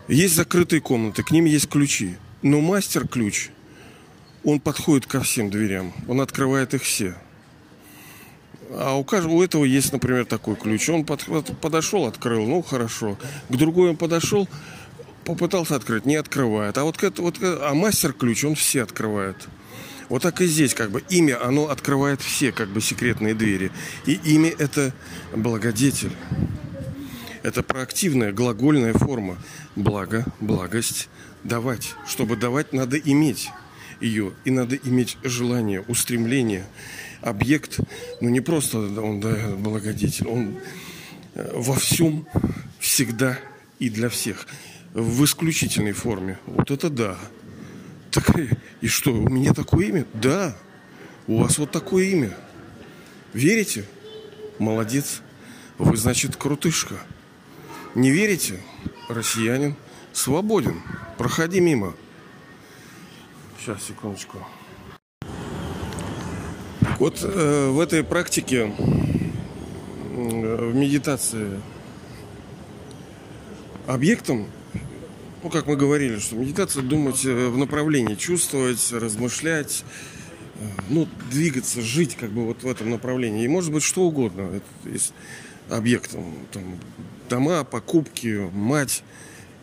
есть 0.07 0.35
закрытые 0.35 0.81
комнаты, 0.81 1.23
к 1.23 1.31
ним 1.31 1.45
есть 1.45 1.69
ключи. 1.69 2.17
Но 2.41 2.59
мастер-ключ, 2.59 3.49
он 4.43 4.59
подходит 4.59 5.05
ко 5.05 5.21
всем 5.21 5.49
дверям, 5.49 5.93
он 6.07 6.21
открывает 6.21 6.73
их 6.73 6.83
все. 6.83 7.15
А 8.69 8.97
у 8.97 9.03
каждого, 9.03 9.33
у 9.33 9.43
этого 9.43 9.65
есть, 9.65 9.93
например, 9.93 10.25
такой 10.25 10.55
ключ. 10.55 10.89
Он 10.89 11.05
под, 11.05 11.25
подошел, 11.61 12.05
открыл, 12.05 12.45
ну 12.45 12.61
хорошо. 12.61 13.17
К 13.49 13.55
другой 13.55 13.91
он 13.91 13.97
подошел, 13.97 14.47
попытался 15.23 15.75
открыть, 15.75 16.05
не 16.05 16.15
открывает. 16.15 16.77
А 16.77 16.83
вот, 16.83 16.97
вот 17.19 17.37
а 17.41 17.73
мастер-ключ, 17.73 18.43
он 18.43 18.55
все 18.55 18.83
открывает. 18.83 19.47
Вот 20.09 20.21
так 20.21 20.41
и 20.41 20.45
здесь, 20.45 20.73
как 20.73 20.91
бы 20.91 21.01
имя, 21.09 21.43
оно 21.43 21.69
открывает 21.69 22.21
все, 22.21 22.51
как 22.51 22.69
бы 22.69 22.81
секретные 22.81 23.33
двери. 23.33 23.71
И 24.05 24.13
имя 24.25 24.53
это 24.57 24.93
благодетель. 25.35 26.11
Это 27.41 27.63
проактивная 27.63 28.31
глагольная 28.31 28.93
форма. 28.93 29.37
Благо, 29.75 30.25
благость, 30.39 31.09
давать. 31.43 31.95
Чтобы 32.07 32.35
давать, 32.35 32.73
надо 32.73 32.97
иметь 32.97 33.49
ее. 33.99 34.33
И 34.45 34.51
надо 34.51 34.75
иметь 34.75 35.17
желание, 35.23 35.81
устремление. 35.87 36.65
Объект, 37.21 37.79
ну 38.19 38.29
не 38.29 38.41
просто 38.41 38.79
он 38.79 39.21
да, 39.21 39.55
благодетель, 39.57 40.27
он 40.27 40.57
э, 41.35 41.51
во 41.55 41.75
всем, 41.75 42.27
всегда 42.79 43.39
и 43.79 43.89
для 43.89 44.09
всех. 44.09 44.45
В 44.93 45.23
исключительной 45.23 45.93
форме. 45.93 46.37
Вот 46.45 46.69
это 46.69 46.89
да. 46.89 47.17
Так, 48.11 48.29
и 48.81 48.87
что, 48.87 49.11
у 49.11 49.27
меня 49.27 49.53
такое 49.53 49.87
имя? 49.87 50.05
Да. 50.13 50.55
У 51.25 51.39
вас 51.39 51.57
вот 51.57 51.71
такое 51.71 52.05
имя. 52.05 52.37
Верите? 53.33 53.85
Молодец. 54.59 55.21
Вы, 55.79 55.97
значит, 55.97 56.35
крутышка. 56.35 56.95
Не 57.95 58.11
верите? 58.11 58.59
Россиянин 59.09 59.75
свободен. 60.11 60.81
Проходи 61.17 61.59
мимо. 61.59 61.95
Сейчас, 63.59 63.83
секундочку. 63.83 64.45
Вот 66.99 67.19
э, 67.23 67.69
в 67.69 67.79
этой 67.79 68.03
практике, 68.03 68.67
э, 68.67 70.69
в 70.69 70.75
медитации, 70.75 71.59
объектом, 73.87 74.47
ну, 75.43 75.49
как 75.49 75.67
мы 75.67 75.75
говорили, 75.75 76.19
что 76.19 76.35
медитация 76.35 76.81
думать 76.81 77.25
э, 77.25 77.49
в 77.49 77.57
направлении, 77.57 78.15
чувствовать, 78.15 78.91
размышлять, 78.93 79.83
э, 80.55 80.65
ну, 80.89 81.07
двигаться, 81.29 81.81
жить 81.81 82.15
как 82.15 82.31
бы 82.31 82.45
вот 82.45 82.63
в 82.63 82.67
этом 82.67 82.89
направлении. 82.89 83.43
И 83.43 83.47
может 83.49 83.71
быть 83.71 83.83
что 83.83 84.03
угодно. 84.03 84.61
Есть 84.85 85.13
объектом. 85.69 86.23
Там, 86.51 86.63
дома, 87.29 87.65
покупки, 87.65 88.49
мать, 88.53 89.03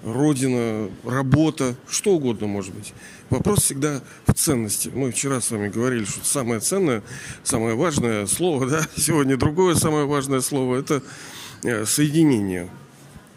родина, 0.05 0.91
работа, 1.05 1.77
что 1.89 2.13
угодно 2.13 2.47
может 2.47 2.75
быть. 2.75 2.93
Вопрос 3.31 3.61
всегда 3.61 4.03
в 4.27 4.35
ценности. 4.35 4.91
Мы 4.93 5.13
вчера 5.13 5.41
с 5.41 5.51
вами 5.51 5.69
говорили, 5.69 6.05
что 6.05 6.25
самое 6.25 6.61
ценное, 6.61 7.03
самое 7.43 7.75
важное 7.75 8.27
слово, 8.27 8.67
да, 8.71 8.87
сегодня 8.97 9.39
другое 9.39 9.75
самое 9.75 10.05
важное 10.05 10.43
слово, 10.43 10.77
это 10.77 11.03
э, 11.63 11.87
соединение. 11.87 12.69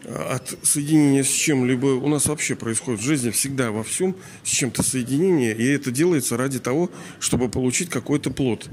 От 0.04 0.56
соединения 0.62 1.24
с 1.24 1.28
чем-либо. 1.28 1.86
У 1.86 2.08
нас 2.08 2.26
вообще 2.26 2.54
происходит 2.54 3.00
в 3.00 3.04
жизни 3.04 3.30
всегда 3.30 3.70
во 3.70 3.82
всем 3.82 4.16
с 4.42 4.48
чем-то 4.48 4.82
соединение, 4.82 5.56
и 5.56 5.64
это 5.64 5.90
делается 5.90 6.36
ради 6.36 6.58
того, 6.58 6.90
чтобы 7.20 7.48
получить 7.48 7.88
какой-то 7.88 8.30
плод 8.30 8.68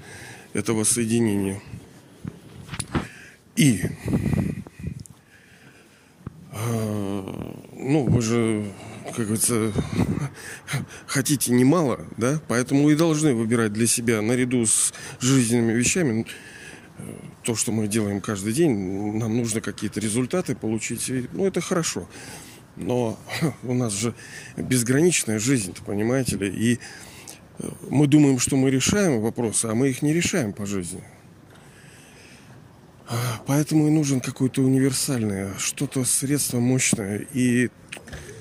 этого 0.54 0.84
соединения. 0.84 1.62
И 3.56 3.82
а, 6.52 7.56
ну, 7.78 8.06
вы 8.06 8.22
же, 8.22 8.66
как 9.16 9.26
говорится, 9.26 9.72
хотите 11.08 11.52
немало, 11.52 12.06
да, 12.18 12.42
поэтому 12.48 12.90
и 12.90 12.96
должны 12.96 13.34
выбирать 13.34 13.74
для 13.74 13.88
себя 13.88 14.22
наряду 14.22 14.66
с 14.66 14.94
жизненными 15.20 15.74
вещами 15.74 16.26
то, 17.44 17.56
что 17.56 17.72
мы 17.72 17.88
делаем 17.88 18.22
каждый 18.22 18.54
день, 18.54 19.18
нам 19.18 19.38
нужно 19.38 19.62
какие-то 19.62 20.00
результаты 20.00 20.56
получить, 20.56 21.10
и, 21.10 21.28
ну, 21.34 21.46
это 21.46 21.62
хорошо. 21.62 22.08
Но 22.76 23.20
у 23.64 23.74
нас 23.74 23.94
же 23.94 24.14
безграничная 24.58 25.40
жизнь, 25.40 25.76
понимаете 25.86 26.38
ли, 26.38 26.50
и 26.50 26.80
э, 27.60 27.70
мы 27.90 28.08
думаем, 28.08 28.40
что 28.40 28.56
мы 28.56 28.70
решаем 28.70 29.22
вопросы, 29.22 29.66
а 29.66 29.76
мы 29.76 29.90
их 29.90 30.02
не 30.02 30.14
решаем 30.14 30.54
по 30.54 30.66
жизни. 30.66 31.04
Поэтому 33.46 33.88
и 33.88 33.92
нужен 33.92 34.22
какое-то 34.22 34.62
универсальное, 34.62 35.54
что-то 35.58 36.06
средство 36.06 36.60
мощное. 36.60 37.28
И 37.34 37.70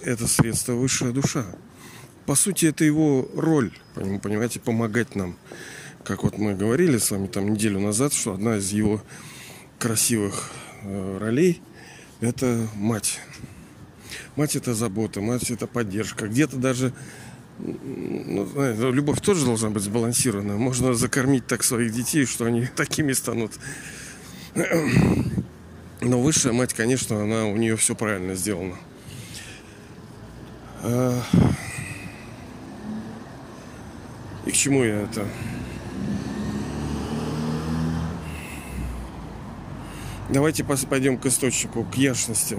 это 0.05 0.27
средство 0.29 0.75
высшая 0.75 1.13
душа. 1.13 1.45
По 2.27 2.35
сути, 2.35 2.67
это 2.67 2.85
его 2.85 3.29
роль, 3.35 3.73
понимаете, 3.95 4.61
помогать 4.61 5.17
нам. 5.17 5.37
Как 6.05 6.25
вот 6.25 6.39
мы 6.39 6.55
говорили 6.55 6.99
с 6.99 7.11
вами 7.11 7.27
там 7.27 7.53
неделю 7.53 7.81
назад, 7.81 8.13
что 8.13 8.35
одна 8.35 8.57
из 8.57 8.73
его 8.73 9.03
красивых 9.79 10.51
э, 10.83 11.19
ролей– 11.19 11.61
это 12.21 12.69
мать. 12.75 13.21
Мать– 14.37 14.57
это 14.57 14.75
забота, 14.75 15.21
мать– 15.21 15.51
это 15.53 15.67
поддержка. 15.67 16.27
Где-то 16.29 16.57
даже 16.57 16.93
ну, 17.59 18.47
знаете, 18.47 18.91
любовь 18.91 19.21
тоже 19.21 19.45
должна 19.45 19.69
быть 19.69 19.83
сбалансирована. 19.83 20.57
Можно 20.57 20.95
закормить 20.95 21.47
так 21.47 21.63
своих 21.63 21.93
детей, 21.93 22.25
что 22.25 22.47
они 22.47 22.67
такими 22.77 23.13
станут 23.13 23.53
но 26.01 26.21
высшая 26.21 26.53
мать, 26.53 26.73
конечно, 26.75 27.23
она 27.23 27.47
у 27.47 27.57
нее 27.57 27.77
все 27.77 27.95
правильно 27.95 28.35
сделано. 28.35 28.77
А, 30.83 31.23
и 34.47 34.51
к 34.51 34.55
чему 34.55 34.83
я 34.83 35.03
это? 35.03 35.27
Давайте 40.33 40.65
пойдем 40.65 41.19
к 41.19 41.27
источнику, 41.27 41.85
к 41.85 41.97
ясности. 41.97 42.57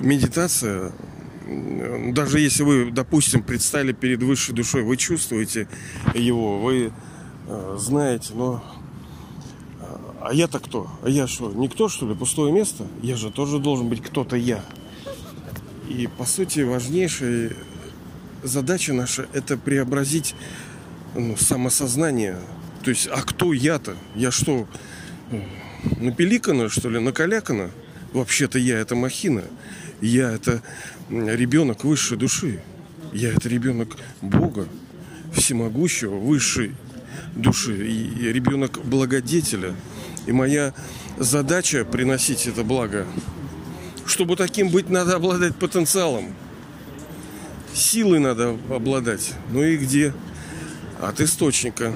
Медитация, 0.00 0.92
даже 2.12 2.40
если 2.40 2.64
вы, 2.64 2.90
допустим, 2.90 3.42
представили 3.42 3.92
перед 3.92 4.22
высшей 4.22 4.54
душой, 4.54 4.82
вы 4.82 4.96
чувствуете 4.96 5.68
его, 6.12 6.58
вы 6.58 6.92
э, 7.46 7.76
знаете, 7.78 8.32
но 8.34 8.64
а 10.20 10.34
я-то 10.34 10.58
кто? 10.58 10.90
А 11.04 11.08
я 11.08 11.28
что, 11.28 11.52
никто, 11.52 11.88
что 11.88 12.08
ли? 12.08 12.16
Пустое 12.16 12.52
место? 12.52 12.84
Я 13.00 13.14
же 13.14 13.30
тоже 13.30 13.60
должен 13.60 13.88
быть 13.88 14.02
кто-то 14.02 14.34
я. 14.34 14.64
И, 15.88 16.08
по 16.18 16.24
сути, 16.24 16.60
важнейшая 16.60 17.52
задача 18.42 18.92
наша– 18.92 19.28
это 19.32 19.56
преобразить 19.56 20.34
ну, 21.14 21.36
самосознание. 21.36 22.40
То 22.82 22.90
есть, 22.90 23.06
а 23.06 23.22
кто 23.22 23.52
я-то? 23.52 23.94
Я 24.16 24.32
что, 24.32 24.66
напеликана, 25.98 26.68
что 26.68 26.88
ли, 26.88 26.98
накалякана? 26.98 27.70
Вообще-то 28.12 28.58
я– 28.58 28.78
это 28.80 28.94
махина. 28.94 29.42
Я– 30.00 30.30
это 30.32 30.62
ребенок 31.10 31.84
высшей 31.84 32.16
души. 32.16 32.60
Я– 33.12 33.32
это 33.34 33.48
ребенок 33.48 33.96
Бога, 34.22 34.68
всемогущего, 35.32 36.16
высшей 36.16 36.72
души. 37.34 37.86
И 37.86 38.32
ребенок 38.32 38.84
благодетеля– 38.84 39.74
и 40.26 40.32
моя 40.32 40.74
задача 41.16 41.84
приносить 41.84 42.46
это 42.46 42.64
благо. 42.64 43.06
Чтобы 44.04 44.36
таким 44.36 44.68
быть, 44.68 44.90
надо 44.90 45.16
обладать 45.16 45.56
потенциалом. 45.56 46.34
Силой 47.72 48.18
надо 48.18 48.58
обладать. 48.70 49.32
Ну 49.50 49.62
и 49.62 49.76
где? 49.76 50.12
От 51.00 51.20
источника. 51.20 51.92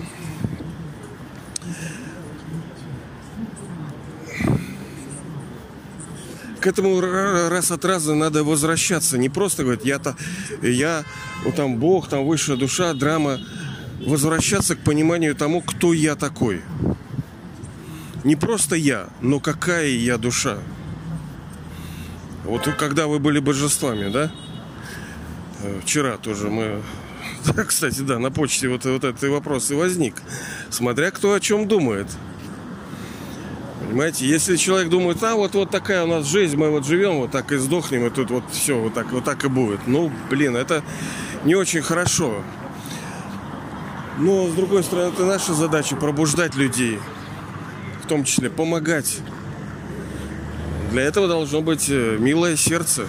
К 6.61 6.67
этому 6.67 7.01
раз 7.01 7.71
от 7.71 7.85
раза 7.85 8.15
надо 8.15 8.45
возвращаться. 8.45 9.19
Не 9.19 9.29
просто 9.29 9.63
говорить, 9.63 9.85
я-то, 9.85 10.17
я, 10.63 11.05
ну, 11.45 11.53
там 11.53 11.77
Бог, 11.77 12.09
там 12.09 12.25
высшая 12.27 12.57
душа, 12.57 12.93
драма. 12.95 13.41
Возвращаться 14.07 14.77
к 14.77 14.81
пониманию 14.81 15.35
тому, 15.35 15.61
кто 15.61 15.93
я 15.93 16.15
такой. 16.15 16.63
Не 18.25 18.37
просто 18.37 18.77
я, 18.77 19.09
но 19.21 19.41
какая 19.41 19.89
я 19.89 20.17
душа. 20.17 20.59
Вот 22.45 22.63
когда 22.79 23.07
вы 23.07 23.19
были 23.19 23.39
божествами, 23.39 24.11
да? 24.11 24.33
Э, 25.63 25.81
вчера 25.83 26.17
тоже 26.17 26.49
мы... 26.49 26.83
Кстати, 27.67 28.01
да, 28.01 28.19
на 28.19 28.31
почте 28.31 28.69
вот, 28.69 28.85
вот 28.85 29.05
этот 29.05 29.23
вопрос 29.23 29.71
и 29.71 29.75
возник. 29.75 30.15
Смотря 30.71 31.11
кто 31.11 31.35
о 31.35 31.41
чем 31.41 31.69
думает. 31.69 32.07
Понимаете, 33.91 34.25
если 34.25 34.55
человек 34.55 34.89
думает, 34.89 35.21
а 35.25 35.35
вот, 35.35 35.57
вот 35.57 35.71
такая 35.71 36.05
у 36.05 36.07
нас 36.07 36.25
жизнь, 36.25 36.57
мы 36.57 36.71
вот 36.71 36.87
живем, 36.87 37.17
вот 37.17 37.33
так 37.33 37.51
и 37.51 37.57
сдохнем, 37.57 38.07
и 38.07 38.11
тут 38.11 38.31
вот 38.31 38.45
все, 38.53 38.79
вот 38.79 38.95
так, 38.95 39.11
вот 39.11 39.25
так 39.25 39.45
и 39.45 39.49
будет. 39.49 39.81
Ну, 39.89 40.13
блин, 40.31 40.55
это 40.55 40.85
не 41.45 41.57
очень 41.57 41.83
хорошо. 41.83 42.45
Но, 44.17 44.47
с 44.47 44.53
другой 44.53 44.85
стороны, 44.85 45.09
это 45.09 45.25
наша 45.25 45.55
задача 45.55 45.97
пробуждать 45.97 46.55
людей, 46.55 47.01
в 48.05 48.07
том 48.07 48.23
числе 48.23 48.49
помогать. 48.49 49.19
Для 50.93 51.03
этого 51.03 51.27
должно 51.27 51.61
быть 51.61 51.87
э, 51.89 52.17
милое 52.17 52.55
сердце, 52.55 53.09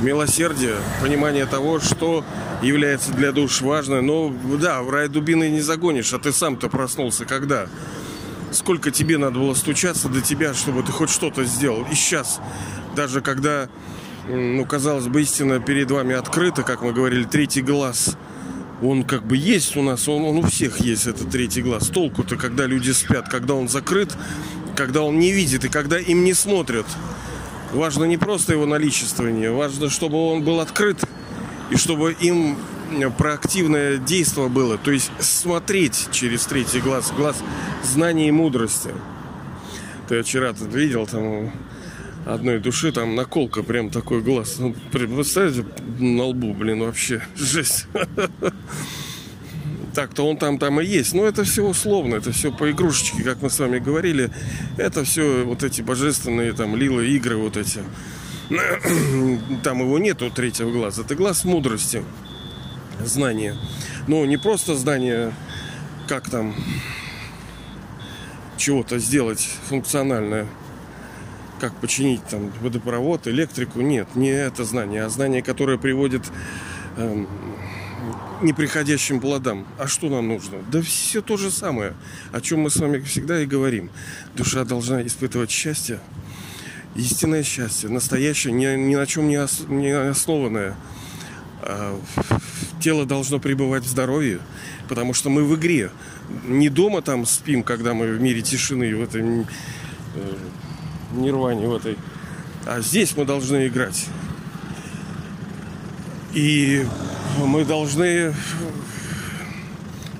милосердие, 0.00 0.74
понимание 1.00 1.46
того, 1.46 1.78
что 1.78 2.24
является 2.62 3.12
для 3.12 3.30
душ 3.30 3.60
важно. 3.60 4.02
Но 4.02 4.34
да, 4.60 4.82
в 4.82 4.90
рай 4.90 5.06
дубины 5.06 5.50
не 5.50 5.60
загонишь, 5.60 6.12
а 6.12 6.18
ты 6.18 6.32
сам-то 6.32 6.68
проснулся 6.68 7.26
когда? 7.26 7.68
Сколько 8.52 8.90
тебе 8.90 9.18
надо 9.18 9.38
было 9.38 9.54
стучаться 9.54 10.08
до 10.08 10.20
тебя, 10.20 10.54
чтобы 10.54 10.82
ты 10.82 10.92
хоть 10.92 11.10
что-то 11.10 11.44
сделал. 11.44 11.84
И 11.90 11.94
сейчас, 11.94 12.40
даже 12.96 13.20
когда, 13.20 13.68
ну, 14.28 14.64
казалось 14.64 15.06
бы, 15.06 15.22
истина 15.22 15.60
перед 15.60 15.90
вами 15.90 16.14
открыта, 16.14 16.62
как 16.62 16.82
мы 16.82 16.92
говорили, 16.92 17.24
третий 17.24 17.62
глаз, 17.62 18.16
он 18.82 19.04
как 19.04 19.24
бы 19.24 19.36
есть 19.36 19.76
у 19.76 19.82
нас, 19.82 20.08
он, 20.08 20.24
он 20.24 20.38
у 20.38 20.42
всех 20.42 20.80
есть 20.80 21.06
этот 21.06 21.30
третий 21.30 21.62
глаз. 21.62 21.88
Толку-то, 21.88 22.36
когда 22.36 22.66
люди 22.66 22.90
спят, 22.90 23.28
когда 23.28 23.54
он 23.54 23.68
закрыт, 23.68 24.16
когда 24.74 25.02
он 25.02 25.18
не 25.18 25.32
видит 25.32 25.64
и 25.64 25.68
когда 25.68 25.98
им 25.98 26.24
не 26.24 26.32
смотрят. 26.32 26.86
Важно 27.72 28.04
не 28.04 28.16
просто 28.16 28.54
его 28.54 28.66
наличествование, 28.66 29.52
важно, 29.52 29.90
чтобы 29.90 30.16
он 30.16 30.42
был 30.42 30.60
открыт 30.60 31.04
и 31.70 31.76
чтобы 31.76 32.16
им 32.18 32.56
проактивное 33.16 33.98
действие 33.98 34.48
было, 34.48 34.78
то 34.78 34.90
есть 34.90 35.10
смотреть 35.18 36.08
через 36.12 36.44
третий 36.46 36.80
глаз, 36.80 37.12
глаз 37.16 37.36
знания 37.82 38.28
и 38.28 38.30
мудрости. 38.30 38.90
Ты 40.08 40.22
вчера 40.22 40.52
тут 40.52 40.74
видел 40.74 41.06
там 41.06 41.52
одной 42.26 42.58
души, 42.58 42.92
там 42.92 43.14
наколка 43.14 43.62
прям 43.62 43.90
такой 43.90 44.22
глаз. 44.22 44.56
Ну, 44.58 44.74
представляете, 44.90 45.64
на 45.98 46.24
лбу, 46.24 46.52
блин, 46.52 46.80
вообще 46.80 47.22
жесть. 47.36 47.86
Так-то 49.94 50.26
он 50.26 50.36
там 50.36 50.58
там 50.58 50.80
и 50.80 50.84
есть. 50.84 51.14
Но 51.14 51.24
это 51.24 51.44
все 51.44 51.64
условно, 51.64 52.16
это 52.16 52.32
все 52.32 52.52
по 52.52 52.70
игрушечке, 52.70 53.22
как 53.22 53.42
мы 53.42 53.50
с 53.50 53.58
вами 53.58 53.78
говорили. 53.78 54.30
Это 54.76 55.04
все 55.04 55.44
вот 55.44 55.62
эти 55.62 55.82
божественные 55.82 56.52
там 56.52 56.76
лилы 56.76 57.08
игры 57.08 57.36
вот 57.36 57.56
эти. 57.56 57.80
Там 59.62 59.78
его 59.78 59.96
нету 60.00 60.28
третьего 60.28 60.72
глаза. 60.72 61.02
Это 61.02 61.14
глаз 61.14 61.44
мудрости 61.44 62.02
знания. 63.04 63.56
Но 64.06 64.24
не 64.26 64.36
просто 64.36 64.76
знание, 64.76 65.32
как 66.08 66.28
там 66.28 66.54
чего-то 68.56 68.98
сделать 68.98 69.48
функциональное, 69.68 70.46
как 71.60 71.74
починить 71.76 72.24
там 72.26 72.52
водопровод, 72.60 73.26
электрику. 73.26 73.80
Нет, 73.80 74.08
не 74.14 74.30
это 74.30 74.64
знание, 74.64 75.04
а 75.04 75.08
знание, 75.08 75.42
которое 75.42 75.78
приводит 75.78 76.22
эм, 76.96 77.28
неприходящим 78.42 79.20
плодам. 79.20 79.66
А 79.78 79.86
что 79.86 80.08
нам 80.08 80.28
нужно? 80.28 80.58
Да 80.70 80.82
все 80.82 81.22
то 81.22 81.36
же 81.36 81.50
самое, 81.50 81.94
о 82.32 82.40
чем 82.40 82.60
мы 82.60 82.70
с 82.70 82.76
вами 82.76 83.00
всегда 83.00 83.40
и 83.42 83.46
говорим. 83.46 83.90
Душа 84.34 84.64
должна 84.64 85.06
испытывать 85.06 85.50
счастье, 85.50 86.00
истинное 86.94 87.42
счастье, 87.42 87.88
настоящее, 87.88 88.52
ни, 88.52 88.66
ни 88.76 88.96
на 88.96 89.06
чем 89.06 89.28
не, 89.28 89.38
ос, 89.38 89.62
не 89.68 89.90
основанное. 89.90 90.76
А, 91.62 91.98
тело 92.80 93.06
должно 93.06 93.38
пребывать 93.38 93.84
в 93.84 93.88
здоровье, 93.88 94.40
потому 94.88 95.14
что 95.14 95.30
мы 95.30 95.44
в 95.44 95.54
игре. 95.56 95.90
Не 96.46 96.68
дома 96.68 97.02
там 97.02 97.26
спим, 97.26 97.62
когда 97.62 97.94
мы 97.94 98.12
в 98.12 98.20
мире 98.20 98.42
тишины, 98.42 98.96
в 98.96 99.02
этой 99.02 99.22
э, 99.22 99.44
нирване, 101.12 101.68
в 101.68 101.74
этой. 101.74 101.96
А 102.66 102.80
здесь 102.80 103.16
мы 103.16 103.24
должны 103.24 103.68
играть. 103.68 104.06
И 106.32 106.86
мы 107.38 107.64
должны, 107.64 108.34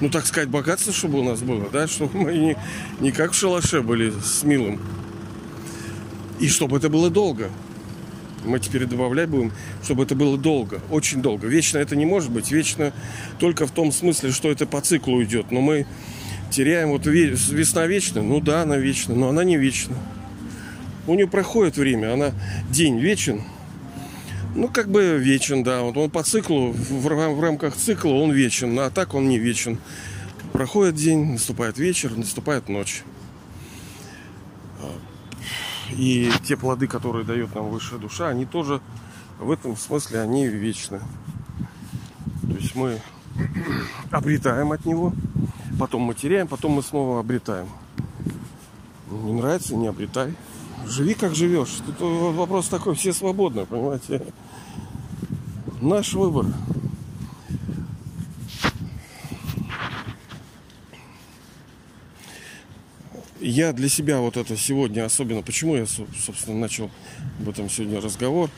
ну 0.00 0.10
так 0.10 0.26
сказать, 0.26 0.48
богатство, 0.48 0.92
чтобы 0.92 1.20
у 1.20 1.24
нас 1.24 1.40
было, 1.40 1.68
да, 1.70 1.86
чтобы 1.86 2.18
мы 2.18 2.36
не, 2.36 2.56
не 3.00 3.12
как 3.12 3.32
в 3.32 3.34
шалаше 3.34 3.82
были 3.82 4.12
с 4.22 4.42
милым. 4.42 4.80
И 6.40 6.48
чтобы 6.48 6.78
это 6.78 6.88
было 6.88 7.10
долго. 7.10 7.50
Мы 8.44 8.58
теперь 8.58 8.86
добавлять 8.86 9.28
будем, 9.28 9.52
чтобы 9.82 10.04
это 10.04 10.14
было 10.14 10.38
долго, 10.38 10.80
очень 10.90 11.22
долго. 11.22 11.46
Вечно 11.46 11.78
это 11.78 11.96
не 11.96 12.06
может 12.06 12.30
быть. 12.30 12.50
Вечно 12.50 12.92
только 13.38 13.66
в 13.66 13.70
том 13.70 13.92
смысле, 13.92 14.32
что 14.32 14.50
это 14.50 14.66
по 14.66 14.80
циклу 14.80 15.22
идет. 15.22 15.50
Но 15.50 15.60
мы 15.60 15.86
теряем 16.50 16.90
вот 16.90 17.06
весна 17.06 17.86
вечна. 17.86 18.22
Ну 18.22 18.40
да, 18.40 18.62
она 18.62 18.76
вечна, 18.76 19.14
но 19.14 19.28
она 19.28 19.44
не 19.44 19.56
вечна. 19.56 19.96
У 21.06 21.14
нее 21.14 21.26
проходит 21.26 21.76
время, 21.76 22.12
она 22.12 22.32
день 22.70 22.98
вечен. 22.98 23.42
Ну, 24.54 24.68
как 24.68 24.90
бы 24.90 25.16
вечен, 25.18 25.62
да. 25.62 25.82
Вот 25.82 25.96
он 25.96 26.10
по 26.10 26.22
циклу, 26.22 26.72
в, 26.72 27.04
в 27.04 27.40
рамках 27.40 27.76
цикла 27.76 28.10
он 28.10 28.32
вечен, 28.32 28.78
а 28.78 28.90
так 28.90 29.14
он 29.14 29.28
не 29.28 29.38
вечен. 29.38 29.78
Проходит 30.52 30.96
день, 30.96 31.32
наступает 31.32 31.78
вечер, 31.78 32.16
наступает 32.16 32.68
ночь. 32.68 33.02
И 35.92 36.30
те 36.44 36.56
плоды, 36.56 36.86
которые 36.86 37.24
дает 37.24 37.54
нам 37.54 37.68
высшая 37.68 37.98
душа, 37.98 38.28
они 38.28 38.44
тоже 38.44 38.80
в 39.38 39.50
этом 39.50 39.76
смысле, 39.76 40.20
они 40.20 40.46
вечны. 40.46 41.00
То 42.42 42.56
есть 42.56 42.74
мы 42.74 43.00
обретаем 44.10 44.72
от 44.72 44.84
него, 44.84 45.12
потом 45.78 46.02
мы 46.02 46.14
теряем, 46.14 46.46
потом 46.48 46.72
мы 46.72 46.82
снова 46.82 47.20
обретаем. 47.20 47.68
Не 49.10 49.32
нравится, 49.32 49.74
не 49.76 49.88
обретай. 49.88 50.34
Живи 50.86 51.14
как 51.14 51.34
живешь. 51.34 51.80
Тут 51.86 52.00
вопрос 52.00 52.68
такой, 52.68 52.94
все 52.94 53.12
свободны, 53.12 53.66
понимаете. 53.66 54.26
Наш 55.80 56.14
выбор. 56.14 56.46
Я 63.40 63.72
для 63.72 63.88
себя 63.88 64.18
вот 64.18 64.36
это 64.36 64.56
сегодня 64.56 65.04
особенно, 65.04 65.42
почему 65.42 65.76
я, 65.76 65.86
собственно, 65.86 66.58
начал 66.58 66.90
об 67.40 67.48
этом 67.48 67.70
сегодня 67.70 68.00
разговор, 68.00 68.50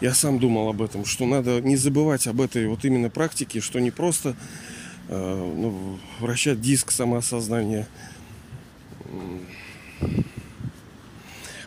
я 0.00 0.14
сам 0.14 0.38
думал 0.38 0.68
об 0.68 0.82
этом, 0.82 1.04
что 1.04 1.26
надо 1.26 1.60
не 1.60 1.76
забывать 1.76 2.26
об 2.26 2.40
этой 2.40 2.66
вот 2.68 2.84
именно 2.84 3.10
практике, 3.10 3.60
что 3.60 3.80
не 3.80 3.90
просто 3.90 4.36
э, 5.08 5.52
ну, 5.56 5.98
вращать 6.20 6.60
диск 6.60 6.90
самоосознания. 6.90 7.88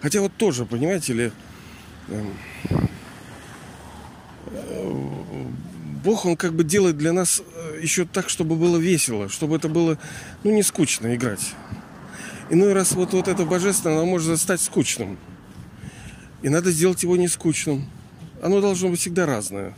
Хотя 0.02 0.22
вот 0.22 0.34
тоже, 0.38 0.66
понимаете 0.66 1.14
ли, 1.14 1.32
эм, 2.08 2.34
э, 4.48 5.46
Бог, 6.04 6.26
Он 6.26 6.36
как 6.36 6.54
бы 6.54 6.64
делает 6.64 6.98
для 6.98 7.14
нас 7.14 7.42
э, 7.56 7.80
еще 7.82 8.06
так, 8.06 8.30
чтобы 8.30 8.56
было 8.56 8.78
весело, 8.78 9.30
чтобы 9.30 9.58
это 9.58 9.68
было, 9.68 9.98
ну, 10.44 10.52
не 10.52 10.64
скучно 10.64 11.14
играть 11.14 11.54
иной 12.52 12.74
раз 12.74 12.92
вот, 12.92 13.14
вот 13.14 13.28
это 13.28 13.46
божественное, 13.46 13.98
оно 13.98 14.06
может 14.06 14.40
стать 14.40 14.62
скучным. 14.62 15.18
И 16.42 16.50
надо 16.50 16.72
сделать 16.72 17.04
его 17.04 17.16
не 17.16 17.28
скучным. 17.28 17.86
Оно 18.42 18.62
должно 18.62 18.90
быть 18.90 19.00
всегда 19.00 19.26
разное. 19.26 19.76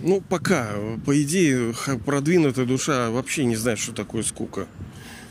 Ну, 0.00 0.20
пока, 0.20 0.70
по 1.04 1.20
идее, 1.22 1.74
продвинутая 2.04 2.66
душа 2.66 3.10
вообще 3.10 3.44
не 3.44 3.56
знает, 3.56 3.78
что 3.78 3.92
такое 3.92 4.22
скука. 4.22 4.66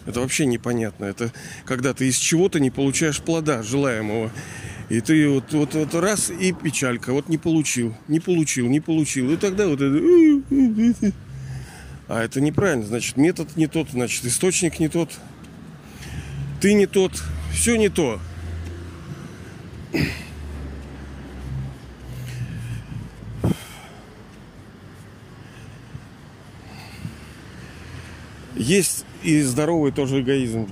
Это 0.05 0.19
вообще 0.21 0.45
непонятно. 0.45 1.05
Это 1.05 1.31
когда 1.65 1.93
ты 1.93 2.07
из 2.07 2.17
чего-то 2.17 2.60
не 2.60 2.71
получаешь 2.71 3.21
плода 3.21 3.63
желаемого. 3.63 4.31
И 4.89 4.99
ты 4.99 5.29
вот, 5.29 5.53
вот, 5.53 5.73
вот 5.75 5.93
раз 5.95 6.31
и 6.31 6.51
печалька. 6.51 7.13
Вот 7.13 7.29
не 7.29 7.38
получил, 7.38 7.95
не 8.07 8.19
получил, 8.19 8.67
не 8.67 8.79
получил. 8.79 9.31
И 9.31 9.38
тогда 9.38 9.67
вот 9.67 9.79
это... 9.81 11.13
А 12.07 12.23
это 12.23 12.41
неправильно. 12.41 12.86
Значит, 12.86 13.15
метод 13.15 13.55
не 13.55 13.67
тот, 13.67 13.89
значит, 13.91 14.25
источник 14.25 14.79
не 14.79 14.89
тот 14.89 15.12
ты 16.62 16.76
не 16.76 16.86
тот, 16.86 17.12
все 17.52 17.76
не 17.76 17.89
то. 17.89 18.19
Есть 28.56 29.06
и 29.24 29.41
здоровый 29.41 29.91
тоже 29.91 30.21
эгоизм 30.21 30.69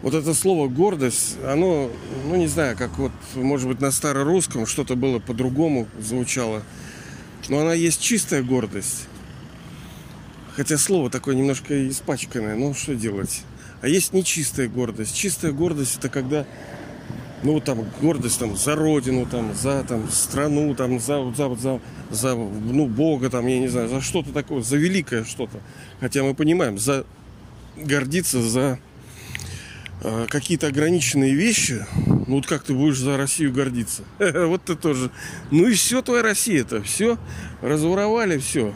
Вот 0.00 0.14
это 0.14 0.34
слово 0.34 0.66
гордость, 0.68 1.36
оно, 1.44 1.90
ну 2.26 2.36
не 2.36 2.48
знаю, 2.48 2.76
как 2.76 2.98
вот, 2.98 3.12
может 3.34 3.68
быть, 3.68 3.80
на 3.80 3.92
старорусском 3.92 4.66
что-то 4.66 4.96
было 4.96 5.20
по-другому 5.20 5.86
звучало. 6.00 6.62
Но 7.48 7.60
она 7.60 7.74
есть 7.74 8.00
чистая 8.00 8.42
гордость. 8.42 9.06
Хотя 10.56 10.76
слово 10.76 11.08
такое 11.08 11.34
немножко 11.34 11.88
испачканное, 11.88 12.56
ну 12.56 12.74
что 12.74 12.94
делать? 12.94 13.42
А 13.80 13.88
есть 13.88 14.12
нечистая 14.12 14.68
гордость. 14.68 15.16
Чистая 15.16 15.52
гордость 15.52 15.96
это 15.98 16.08
когда, 16.08 16.46
ну 17.42 17.58
там 17.60 17.84
гордость 18.00 18.38
там 18.38 18.56
за 18.56 18.76
родину, 18.76 19.26
там 19.26 19.54
за 19.54 19.82
там 19.82 20.08
страну, 20.10 20.74
там 20.74 21.00
за 21.00 21.32
за 21.34 21.54
за, 21.56 21.80
за 22.10 22.34
ну 22.34 22.86
Бога, 22.86 23.30
там 23.30 23.46
я 23.46 23.58
не 23.58 23.68
знаю, 23.68 23.88
за 23.88 24.00
что-то 24.00 24.32
такое, 24.32 24.62
за 24.62 24.76
великое 24.76 25.24
что-то. 25.24 25.60
Хотя 26.00 26.22
мы 26.22 26.34
понимаем, 26.34 26.78
за 26.78 27.06
гордиться 27.76 28.42
за 28.42 28.78
э, 30.02 30.26
какие-то 30.28 30.66
ограниченные 30.66 31.34
вещи, 31.34 31.86
ну 32.26 32.36
вот 32.36 32.46
как 32.46 32.62
ты 32.62 32.74
будешь 32.74 32.98
за 32.98 33.16
Россию 33.16 33.52
гордиться? 33.52 34.02
Вот 34.18 34.64
ты 34.64 34.76
тоже. 34.76 35.10
Ну 35.50 35.66
и 35.66 35.72
все 35.72 36.02
твоя 36.02 36.22
Россия-то, 36.22 36.82
все, 36.82 37.18
разворовали 37.62 38.38
все. 38.38 38.74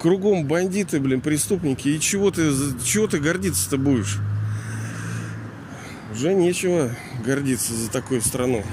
Кругом 0.00 0.46
бандиты, 0.46 0.98
блин, 0.98 1.20
преступники. 1.20 1.88
И 1.88 2.00
чего 2.00 2.30
ты, 2.30 2.50
чего 2.82 3.06
ты 3.06 3.18
гордиться-то 3.18 3.76
будешь? 3.76 4.16
Уже 6.14 6.32
нечего 6.32 6.96
гордиться 7.22 7.74
за 7.74 7.90
такую 7.90 8.22
страну. 8.22 8.64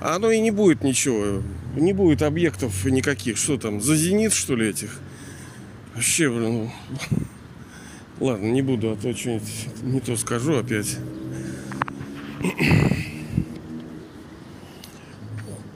А 0.00 0.16
оно 0.16 0.32
и 0.32 0.40
не 0.40 0.50
будет 0.50 0.82
ничего. 0.82 1.40
Не 1.76 1.92
будет 1.92 2.22
объектов 2.22 2.84
никаких. 2.84 3.36
Что 3.36 3.58
там, 3.58 3.80
за 3.80 3.94
зенит, 3.94 4.32
что 4.32 4.56
ли, 4.56 4.68
этих? 4.68 4.98
Вообще, 5.94 6.28
блин, 6.28 6.52
ну... 6.52 6.72
Ладно, 8.20 8.46
не 8.46 8.62
буду, 8.62 8.90
а 8.90 8.96
то 8.96 9.16
что-нибудь 9.16 9.66
не 9.82 10.00
то 10.00 10.16
скажу 10.16 10.56
опять. 10.56 10.98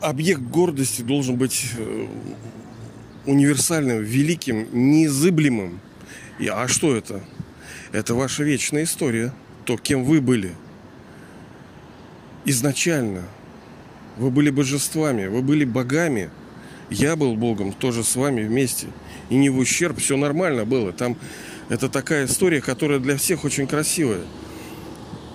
Объект 0.01 0.41
гордости 0.41 1.03
должен 1.03 1.37
быть 1.37 1.67
э, 1.79 2.09
универсальным, 3.27 4.03
великим, 4.03 4.67
незыблемым. 4.73 5.81
И, 6.39 6.49
а 6.49 6.67
что 6.69 6.97
это? 6.97 7.23
Это 7.93 8.15
ваша 8.15 8.43
вечная 8.43 8.85
история. 8.85 9.33
То, 9.65 9.77
кем 9.77 10.05
вы 10.05 10.21
были. 10.21 10.53
Изначально. 12.45 13.23
Вы 14.17 14.31
были 14.31 14.51
божествами, 14.51 15.27
вы 15.27 15.43
были 15.43 15.65
богами. 15.65 16.31
Я 16.91 17.17
был 17.17 17.37
богом 17.37 17.73
тоже 17.73 18.03
с 18.05 18.17
вами 18.17 18.43
вместе. 18.43 18.89
И 19.31 19.37
не 19.37 19.49
в 19.49 19.59
ущерб, 19.59 19.99
все 19.99 20.17
нормально 20.17 20.65
было. 20.65 20.93
Там 20.93 21.17
это 21.69 21.89
такая 21.89 22.27
история, 22.27 22.61
которая 22.61 22.99
для 22.99 23.17
всех 23.17 23.45
очень 23.45 23.67
красивая. 23.67 24.23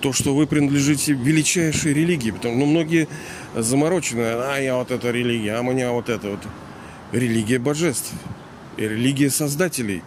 То, 0.00 0.12
что 0.12 0.34
вы 0.34 0.46
принадлежите 0.46 1.14
величайшей 1.14 1.92
религии. 1.92 2.30
Потому 2.30 2.54
ну, 2.54 2.66
многие 2.66 3.08
заморочены. 3.56 4.22
А 4.22 4.58
я 4.58 4.76
вот 4.76 4.92
эта 4.92 5.10
религия, 5.10 5.58
а 5.58 5.62
меня 5.62 5.90
вот 5.90 6.08
это 6.08 6.30
вот. 6.30 6.40
Религия 7.12 7.58
божеств. 7.58 8.12
И 8.76 8.82
религия 8.82 9.30
создателей. 9.30 10.02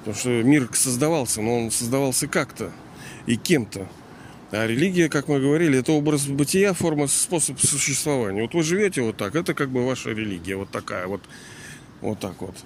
Потому 0.00 0.16
что 0.16 0.42
мир 0.42 0.68
создавался, 0.72 1.40
но 1.40 1.64
он 1.64 1.70
создавался 1.70 2.26
как-то 2.26 2.70
и 3.26 3.36
кем-то. 3.36 3.88
А 4.50 4.66
религия, 4.66 5.08
как 5.08 5.28
мы 5.28 5.40
говорили, 5.40 5.78
это 5.78 5.92
образ 5.92 6.26
бытия, 6.26 6.74
форма, 6.74 7.06
способ 7.06 7.58
существования. 7.58 8.42
Вот 8.42 8.52
вы 8.52 8.62
живете 8.62 9.00
вот 9.00 9.16
так, 9.16 9.34
это 9.34 9.54
как 9.54 9.70
бы 9.70 9.86
ваша 9.86 10.10
религия, 10.10 10.56
вот 10.56 10.70
такая 10.70 11.06
вот, 11.06 11.22
вот 12.02 12.20
так 12.20 12.42
вот. 12.42 12.56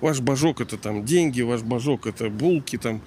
Ваш 0.00 0.20
божок 0.20 0.60
это 0.60 0.76
там 0.76 1.04
деньги, 1.04 1.42
ваш 1.42 1.62
божок 1.62 2.06
это 2.06 2.28
булки 2.28 2.76
там. 2.76 3.02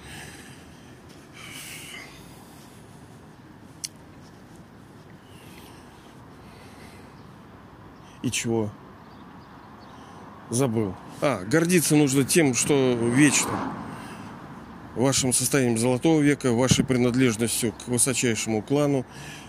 И 8.22 8.30
чего? 8.30 8.72
Забыл. 10.50 10.94
А, 11.20 11.44
гордиться 11.44 11.96
нужно 11.96 12.24
тем, 12.24 12.54
что 12.54 12.98
вечно 13.14 13.50
вашим 14.94 15.32
состоянием 15.32 15.78
золотого 15.78 16.20
века, 16.20 16.52
вашей 16.52 16.84
принадлежностью 16.84 17.72
к 17.72 17.88
высочайшему 17.88 18.62
клану, 18.62 19.06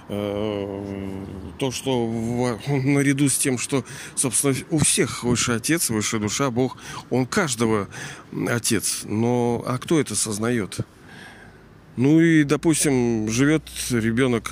э, 0.09 1.25
то, 1.57 1.71
что 1.71 2.59
наряду 2.67 3.29
с 3.29 3.37
тем, 3.37 3.57
что, 3.57 3.85
собственно, 4.15 4.55
у 4.69 4.79
всех 4.79 5.23
высший 5.23 5.55
отец, 5.55 5.89
высшая 5.89 6.19
душа, 6.19 6.51
Бог, 6.51 6.77
он 7.09 7.25
каждого 7.25 7.87
отец. 8.47 9.01
Но 9.05 9.63
а 9.65 9.77
кто 9.77 9.99
это 9.99 10.15
сознает? 10.15 10.79
Ну 11.95 12.21
и, 12.21 12.43
допустим, 12.43 13.29
живет 13.29 13.63
ребенок 13.89 14.51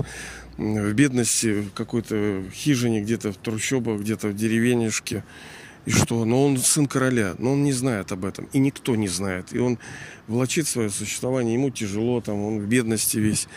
в 0.57 0.93
бедности, 0.93 1.61
в 1.61 1.71
какой-то 1.73 2.43
хижине, 2.53 3.01
где-то 3.01 3.31
в 3.31 3.37
трущобах, 3.37 4.01
где-то 4.01 4.29
в 4.29 4.35
деревенешке. 4.35 5.23
И 5.87 5.91
что? 5.91 6.25
Но 6.25 6.45
он 6.45 6.57
сын 6.57 6.85
короля, 6.85 7.35
но 7.39 7.53
он 7.53 7.63
не 7.63 7.71
знает 7.71 8.11
об 8.11 8.25
этом. 8.25 8.49
И 8.51 8.59
никто 8.59 8.97
не 8.97 9.07
знает. 9.07 9.53
И 9.53 9.57
он 9.57 9.79
влачит 10.27 10.67
свое 10.67 10.89
существование, 10.89 11.53
ему 11.53 11.69
тяжело, 11.69 12.19
там, 12.19 12.43
он 12.43 12.59
в 12.59 12.67
бедности 12.67 13.15
весь. 13.15 13.47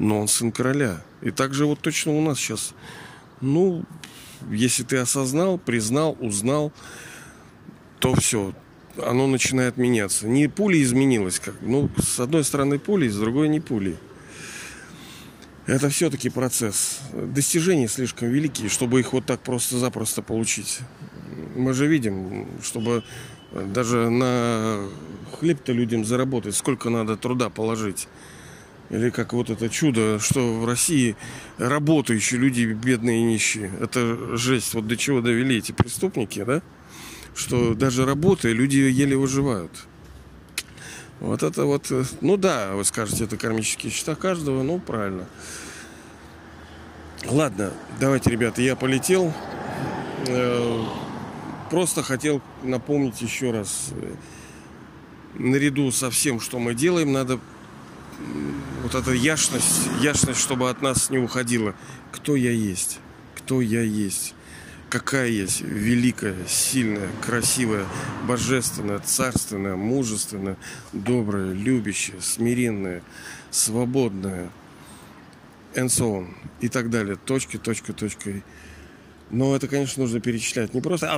Но 0.00 0.20
он 0.20 0.26
сын 0.26 0.50
короля. 0.50 1.00
И 1.22 1.30
так 1.30 1.54
же 1.54 1.64
вот 1.64 1.78
точно 1.78 2.10
у 2.10 2.20
нас 2.20 2.38
сейчас. 2.38 2.74
Ну, 3.40 3.84
если 4.50 4.82
ты 4.82 4.96
осознал, 4.96 5.58
признал, 5.58 6.16
узнал, 6.18 6.72
то 8.00 8.16
все, 8.16 8.52
оно 9.00 9.28
начинает 9.28 9.76
меняться. 9.76 10.26
Не 10.26 10.48
пуля 10.48 10.82
изменилась, 10.82 11.38
как, 11.38 11.54
ну, 11.60 11.88
с 12.02 12.18
одной 12.18 12.42
стороны 12.42 12.80
пули, 12.80 13.06
с 13.06 13.16
другой 13.16 13.48
не 13.48 13.60
пули. 13.60 13.96
Это 15.66 15.88
все-таки 15.88 16.30
процесс. 16.30 16.98
Достижения 17.12 17.86
слишком 17.86 18.28
великие, 18.28 18.70
чтобы 18.70 18.98
их 18.98 19.12
вот 19.12 19.24
так 19.24 19.40
просто-запросто 19.40 20.20
получить 20.20 20.80
мы 21.54 21.72
же 21.72 21.86
видим, 21.86 22.46
чтобы 22.62 23.02
даже 23.52 24.10
на 24.10 24.86
хлеб-то 25.38 25.72
людям 25.72 26.04
заработать, 26.04 26.56
сколько 26.56 26.90
надо 26.90 27.16
труда 27.16 27.50
положить. 27.50 28.08
Или 28.90 29.10
как 29.10 29.32
вот 29.32 29.50
это 29.50 29.68
чудо, 29.68 30.18
что 30.20 30.60
в 30.60 30.64
России 30.64 31.16
работающие 31.58 32.38
люди 32.38 32.64
бедные 32.64 33.20
и 33.20 33.24
нищие. 33.24 33.70
Это 33.80 34.36
жесть. 34.36 34.74
Вот 34.74 34.86
до 34.86 34.96
чего 34.96 35.20
довели 35.20 35.56
эти 35.58 35.72
преступники, 35.72 36.44
да? 36.44 36.62
Что 37.34 37.74
даже 37.74 38.06
работая, 38.06 38.52
люди 38.52 38.76
еле 38.76 39.16
выживают. 39.16 39.72
Вот 41.18 41.42
это 41.42 41.64
вот, 41.64 41.90
ну 42.20 42.36
да, 42.36 42.74
вы 42.74 42.84
скажете, 42.84 43.24
это 43.24 43.36
кармические 43.36 43.90
счета 43.90 44.14
каждого, 44.14 44.62
ну 44.62 44.78
правильно. 44.78 45.26
Ладно, 47.24 47.72
давайте, 47.98 48.30
ребята, 48.30 48.62
я 48.62 48.76
полетел. 48.76 49.32
Просто 51.70 52.02
хотел 52.02 52.40
напомнить 52.62 53.20
еще 53.20 53.50
раз, 53.50 53.90
э, 53.92 54.14
наряду 55.34 55.90
со 55.90 56.10
всем, 56.10 56.40
что 56.40 56.58
мы 56.58 56.74
делаем, 56.74 57.12
надо 57.12 57.40
вот 58.82 58.94
эта 58.94 59.12
ясность, 59.12 59.88
ясность, 60.00 60.40
чтобы 60.40 60.70
от 60.70 60.80
нас 60.80 61.10
не 61.10 61.18
уходила. 61.18 61.74
Кто 62.12 62.36
я 62.36 62.52
есть? 62.52 63.00
Кто 63.34 63.60
я 63.60 63.82
есть? 63.82 64.34
Какая 64.88 65.28
есть 65.28 65.60
великая, 65.62 66.36
сильная, 66.46 67.08
красивая, 67.20 67.84
божественная, 68.26 69.00
царственная, 69.00 69.74
мужественная, 69.74 70.56
добрая, 70.92 71.52
любящая, 71.52 72.20
смиренная, 72.20 73.02
свободная, 73.50 74.50
and 75.74 75.88
so 75.88 76.20
on, 76.20 76.34
и 76.60 76.68
так 76.68 76.88
далее. 76.88 77.16
Точки, 77.16 77.56
точка, 77.56 77.92
точка. 77.92 78.42
Но 79.30 79.56
это, 79.56 79.68
конечно, 79.68 80.02
нужно 80.02 80.20
перечислять. 80.20 80.74
Не 80.74 80.80
просто 80.80 81.12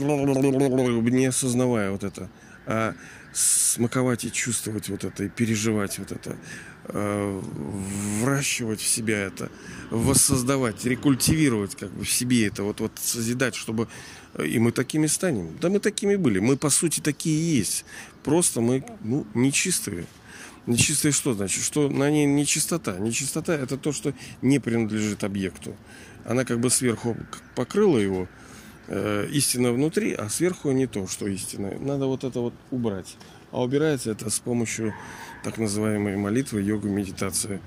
не 1.10 1.26
осознавая 1.26 1.90
вот 1.90 2.04
это, 2.04 2.30
а 2.66 2.94
смаковать 3.32 4.24
и 4.24 4.32
чувствовать 4.32 4.88
вот 4.88 5.04
это, 5.04 5.24
и 5.24 5.28
переживать 5.28 5.98
вот 5.98 6.12
это, 6.12 6.36
э, 6.84 7.40
вращивать 8.20 8.80
в 8.80 8.88
себя 8.88 9.18
это, 9.18 9.50
воссоздавать, 9.90 10.84
рекультивировать 10.84 11.76
как 11.76 11.90
бы 11.90 12.04
в 12.04 12.10
себе 12.10 12.46
это, 12.46 12.62
вот, 12.62 12.80
вот 12.80 12.92
созидать, 12.96 13.54
чтобы 13.54 13.88
э, 14.34 14.46
и 14.46 14.58
мы 14.58 14.72
такими 14.72 15.06
станем. 15.06 15.56
Да 15.60 15.68
мы 15.68 15.78
такими 15.78 16.16
были. 16.16 16.38
Мы, 16.38 16.56
по 16.56 16.70
сути, 16.70 17.00
такие 17.00 17.36
и 17.36 17.58
есть. 17.58 17.84
Просто 18.24 18.60
мы, 18.60 18.84
ну, 19.02 19.26
нечистые. 19.34 20.06
Нечистые 20.68 21.12
что 21.12 21.34
значит? 21.34 21.62
Что 21.62 21.88
на 21.88 22.10
ней 22.10 22.26
нечистота. 22.26 22.98
Нечистота– 22.98 23.54
это 23.54 23.76
то, 23.76 23.92
что 23.92 24.12
не 24.42 24.58
принадлежит 24.58 25.24
объекту 25.24 25.74
она 26.28 26.44
как 26.44 26.60
бы 26.60 26.70
сверху 26.70 27.16
покрыла 27.54 27.96
его, 27.98 28.28
э, 28.88 29.26
истина 29.30 29.72
внутри, 29.72 30.12
а 30.12 30.28
сверху 30.28 30.70
не 30.72 30.86
то, 30.86 31.06
что 31.06 31.26
истина. 31.26 31.72
Надо 31.80 32.06
вот 32.06 32.22
это 32.22 32.40
вот 32.40 32.54
убрать. 32.70 33.16
А 33.50 33.62
убирается 33.62 34.10
это 34.10 34.28
с 34.28 34.38
помощью 34.38 34.94
так 35.42 35.56
называемой 35.56 36.16
молитвы, 36.16 36.60
йога, 36.60 36.88
медитации. 36.88 37.60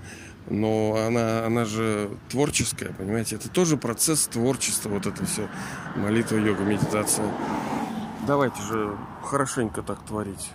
Но 0.47 0.95
она, 0.95 1.45
она 1.45 1.65
же 1.65 2.11
творческая, 2.29 2.93
понимаете? 2.93 3.35
Это 3.35 3.49
тоже 3.49 3.77
процесс 3.77 4.27
творчества, 4.27 4.89
вот 4.89 5.07
это 5.07 5.25
все. 5.25 5.49
Молитва, 5.95 6.37
йога, 6.37 6.63
медитация. 6.63 7.25
Давайте 8.27 8.61
же 8.61 8.95
хорошенько 9.23 9.81
так 9.81 10.05
творить. 10.05 10.51